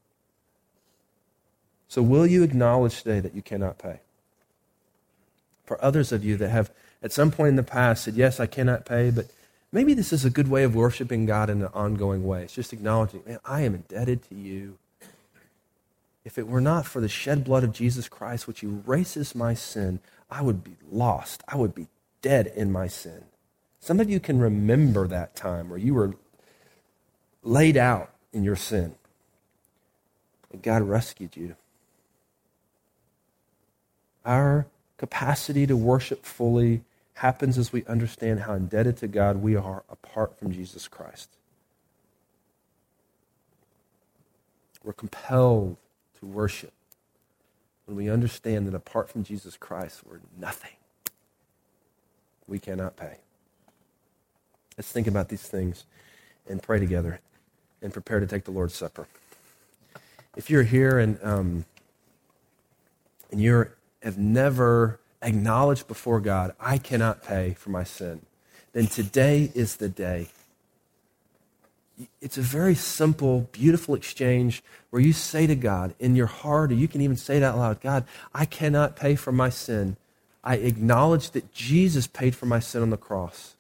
So, 1.87 2.01
will 2.01 2.27
you 2.27 2.43
acknowledge 2.43 3.03
today 3.03 3.21
that 3.21 3.35
you 3.35 3.43
cannot 3.43 3.77
pay? 3.77 4.01
For 5.67 5.83
others 5.85 6.13
of 6.13 6.25
you 6.25 6.37
that 6.39 6.49
have 6.49 6.71
at 7.03 7.13
some 7.13 7.31
point 7.31 7.51
in 7.51 7.57
the 7.57 7.63
past 7.63 8.05
said, 8.05 8.15
Yes, 8.15 8.41
I 8.41 8.47
cannot 8.47 8.87
pay, 8.87 9.11
but 9.11 9.31
Maybe 9.73 9.95
this 9.95 10.13
is 10.13 10.25
a 10.25 10.31
good 10.31 10.49
way 10.49 10.65
of 10.65 10.75
worshiping 10.75 11.27
God 11.27 11.51
in 11.51 11.61
an 11.61 11.69
ongoing 11.75 12.25
way. 12.25 12.45
It's 12.45 12.55
just 12.55 12.73
acknowledging, 12.73 13.23
man, 13.27 13.41
I 13.45 13.63
am 13.63 13.75
indebted 13.75 14.23
to 14.29 14.35
you. 14.35 14.79
If 16.25 16.39
it 16.39 16.49
were 16.49 16.61
not 16.61 16.87
for 16.87 17.01
the 17.01 17.09
shed 17.09 17.45
blood 17.45 17.63
of 17.63 17.73
Jesus 17.73 18.09
Christ, 18.09 18.49
which 18.49 18.63
erases 18.63 19.35
my 19.35 19.55
sin, 19.55 20.01
I 20.31 20.43
would 20.43 20.65
be 20.65 20.77
lost. 20.91 21.43
I 21.47 21.57
would 21.57 21.75
be 21.75 21.89
dead 22.23 22.47
in 22.47 22.73
my 22.73 22.89
sin. 22.89 23.25
Some 23.79 24.01
of 24.01 24.09
you 24.09 24.19
can 24.19 24.41
remember 24.41 25.07
that 25.09 25.37
time 25.37 25.69
where 25.69 25.79
you 25.79 25.95
were 25.95 26.15
laid 27.43 27.77
out 27.77 28.11
in 28.33 28.45
your 28.45 28.57
sin. 28.57 28.95
And 30.53 30.63
God 30.63 30.83
rescued 30.83 31.37
you. 31.37 31.55
Our 34.25 34.67
capacity 34.97 35.67
to 35.67 35.77
worship 35.77 36.25
fully 36.25 36.83
happens 37.15 37.57
as 37.57 37.73
we 37.73 37.85
understand 37.87 38.41
how 38.41 38.55
indebted 38.55 38.97
to 38.99 39.09
God 39.09 39.37
we 39.37 39.57
are 39.57 39.85
apart 39.89 40.39
from 40.39 40.53
Jesus 40.53 40.89
Christ. 40.89 41.31
We're 44.85 44.93
compelled 44.93 45.77
to 46.21 46.27
worship 46.27 46.73
when 47.87 47.97
we 47.97 48.11
understand 48.11 48.67
that 48.67 48.75
apart 48.75 49.09
from 49.09 49.25
Jesus 49.25 49.57
Christ, 49.57 50.03
we're 50.05 50.21
nothing. 50.39 50.73
We 52.47 52.59
cannot 52.59 52.97
pay. 52.97 53.17
Let's 54.77 54.93
think 54.93 55.07
about 55.07 55.29
these 55.29 55.43
things 55.43 55.85
and 56.47 56.63
pray 56.63 56.79
together 56.79 57.21
and 57.81 57.93
prepare 57.93 58.21
to 58.21 58.27
take 58.27 58.45
the 58.45 58.51
Lord's 58.51 58.75
Supper. 58.75 59.07
If 60.37 60.51
you're 60.51 60.65
here 60.65 60.99
and, 60.99 61.19
um, 61.23 61.65
and 63.31 63.41
you 63.41 63.69
have 64.03 64.19
never 64.19 65.01
acknowledged 65.23 65.89
before 65.89 66.21
God, 66.21 66.55
I 66.61 66.79
cannot 66.79 67.23
pay 67.23 67.55
for 67.55 67.71
my 67.71 67.85
sin, 67.85 68.23
then 68.73 68.87
today 68.87 69.51
is 69.55 69.77
the 69.77 69.89
day 69.89 70.29
it's 72.21 72.37
a 72.37 72.43
very 72.43 72.75
simple, 72.75 73.49
beautiful 73.53 73.95
exchange 73.95 74.63
where 74.91 75.01
you 75.01 75.13
say 75.13 75.47
to 75.47 75.55
God 75.55 75.95
in 75.99 76.17
your 76.17 76.27
heart, 76.27 76.71
or 76.71 76.75
you 76.75 76.89
can 76.89 77.01
even 77.01 77.17
say 77.17 77.39
it 77.39 77.43
out 77.43 77.57
loud 77.57 77.81
God, 77.81 78.05
I 78.35 78.45
cannot 78.45 78.97
pay 78.97 79.15
for 79.15 79.33
my 79.33 79.49
sin. 79.49 79.97
I 80.45 80.57
acknowledge 80.57 81.31
that 81.31 81.53
Jesus 81.53 82.07
paid 82.07 82.37
for 82.37 82.47
my 82.47 82.61
sin 82.61 82.83
on 82.83 82.91
the 82.91 82.97
cross. 82.97 83.56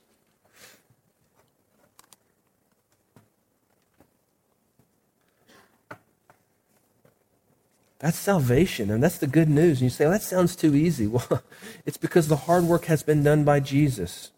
That's 7.98 8.18
salvation, 8.18 8.90
and 8.90 9.02
that's 9.02 9.18
the 9.18 9.26
good 9.26 9.48
news. 9.48 9.78
And 9.78 9.84
you 9.84 9.90
say, 9.90 10.04
well, 10.04 10.12
that 10.12 10.22
sounds 10.22 10.54
too 10.54 10.74
easy. 10.74 11.06
Well, 11.30 11.42
it's 11.84 11.96
because 11.96 12.28
the 12.28 12.36
hard 12.36 12.64
work 12.64 12.86
has 12.86 13.02
been 13.02 13.22
done 13.22 13.44
by 13.44 13.60
Jesus. 13.60 14.30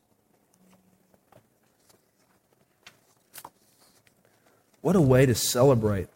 What 4.80 4.94
a 4.94 5.00
way 5.00 5.26
to 5.26 5.34
celebrate 5.34 6.08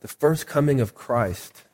the 0.00 0.08
first 0.08 0.46
coming 0.46 0.80
of 0.80 0.94
Christ 0.94 1.64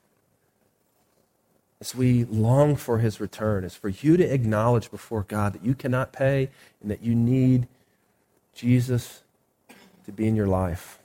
as 1.83 1.95
we 1.95 2.25
long 2.25 2.77
for 2.77 2.99
his 2.99 3.21
return 3.21 3.65
is 3.65 3.75
for 3.75 3.89
you 3.89 4.17
to 4.17 4.25
acknowledge 4.25 4.91
before 4.91 5.25
God 5.25 5.53
that 5.53 5.65
you 5.65 5.75
cannot 5.75 6.13
pay 6.13 6.49
and 6.81 6.91
that 6.91 7.03
you 7.03 7.15
need 7.15 7.69
Jesus 8.55 9.23
to 10.07 10.13
be 10.13 10.29
in 10.29 10.37
your 10.37 10.47
life. 10.47 11.02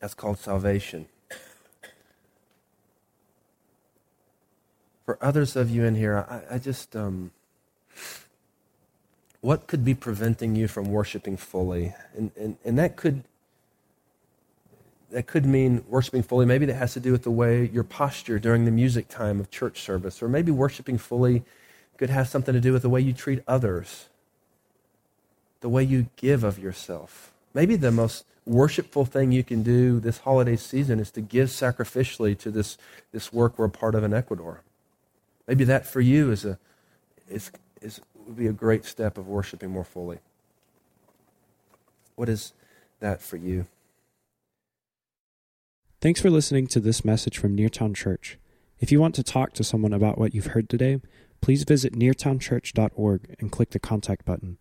That's 0.00 0.14
called 0.14 0.38
salvation. 0.38 1.06
For 5.04 5.18
others 5.20 5.56
of 5.56 5.70
you 5.70 5.84
in 5.84 5.94
here, 5.94 6.26
I, 6.28 6.56
I 6.56 6.58
just, 6.58 6.94
um, 6.94 7.30
what 9.40 9.66
could 9.66 9.84
be 9.84 9.94
preventing 9.94 10.54
you 10.54 10.68
from 10.68 10.86
worshiping 10.86 11.36
fully? 11.36 11.94
And, 12.16 12.30
and, 12.36 12.56
and 12.64 12.78
that 12.78 12.96
could 12.96 13.24
that 15.10 15.26
could 15.26 15.46
mean 15.46 15.84
worshiping 15.88 16.22
fully. 16.22 16.44
Maybe 16.44 16.66
that 16.66 16.74
has 16.74 16.92
to 16.94 17.00
do 17.00 17.12
with 17.12 17.22
the 17.22 17.30
way 17.30 17.66
your 17.72 17.84
posture 17.84 18.38
during 18.38 18.64
the 18.64 18.70
music 18.70 19.08
time 19.08 19.40
of 19.40 19.50
church 19.50 19.80
service. 19.80 20.22
Or 20.22 20.28
maybe 20.28 20.52
worshiping 20.52 20.98
fully 20.98 21.44
could 21.96 22.10
have 22.10 22.28
something 22.28 22.52
to 22.52 22.60
do 22.60 22.72
with 22.72 22.82
the 22.82 22.88
way 22.88 23.00
you 23.00 23.12
treat 23.12 23.42
others, 23.48 24.08
the 25.60 25.68
way 25.68 25.82
you 25.82 26.08
give 26.16 26.44
of 26.44 26.58
yourself. 26.58 27.32
Maybe 27.54 27.76
the 27.76 27.90
most 27.90 28.26
worshipful 28.48 29.04
thing 29.04 29.32
you 29.32 29.44
can 29.44 29.62
do 29.62 30.00
this 30.00 30.18
holiday 30.18 30.56
season 30.56 31.00
is 31.00 31.10
to 31.12 31.20
give 31.20 31.48
sacrificially 31.48 32.36
to 32.38 32.50
this, 32.50 32.78
this 33.12 33.32
work 33.32 33.58
we're 33.58 33.66
a 33.66 33.70
part 33.70 33.94
of 33.94 34.02
in 34.02 34.14
Ecuador. 34.14 34.62
Maybe 35.46 35.64
that 35.64 35.86
for 35.86 36.00
you 36.00 36.30
is 36.30 36.44
a, 36.44 36.58
is, 37.28 37.50
is, 37.80 38.00
would 38.26 38.36
be 38.36 38.46
a 38.46 38.52
great 38.52 38.84
step 38.84 39.18
of 39.18 39.28
worshiping 39.28 39.70
more 39.70 39.84
fully. 39.84 40.18
What 42.16 42.28
is 42.28 42.52
that 43.00 43.22
for 43.22 43.36
you? 43.36 43.66
Thanks 46.00 46.20
for 46.20 46.30
listening 46.30 46.66
to 46.68 46.80
this 46.80 47.04
message 47.04 47.38
from 47.38 47.56
Neartown 47.56 47.94
Church. 47.94 48.38
If 48.78 48.92
you 48.92 49.00
want 49.00 49.14
to 49.16 49.22
talk 49.22 49.52
to 49.54 49.64
someone 49.64 49.92
about 49.92 50.18
what 50.18 50.34
you've 50.34 50.46
heard 50.46 50.68
today, 50.68 51.00
please 51.40 51.64
visit 51.64 51.94
neartownchurch.org 51.94 53.36
and 53.40 53.50
click 53.50 53.70
the 53.70 53.78
contact 53.78 54.24
button. 54.24 54.58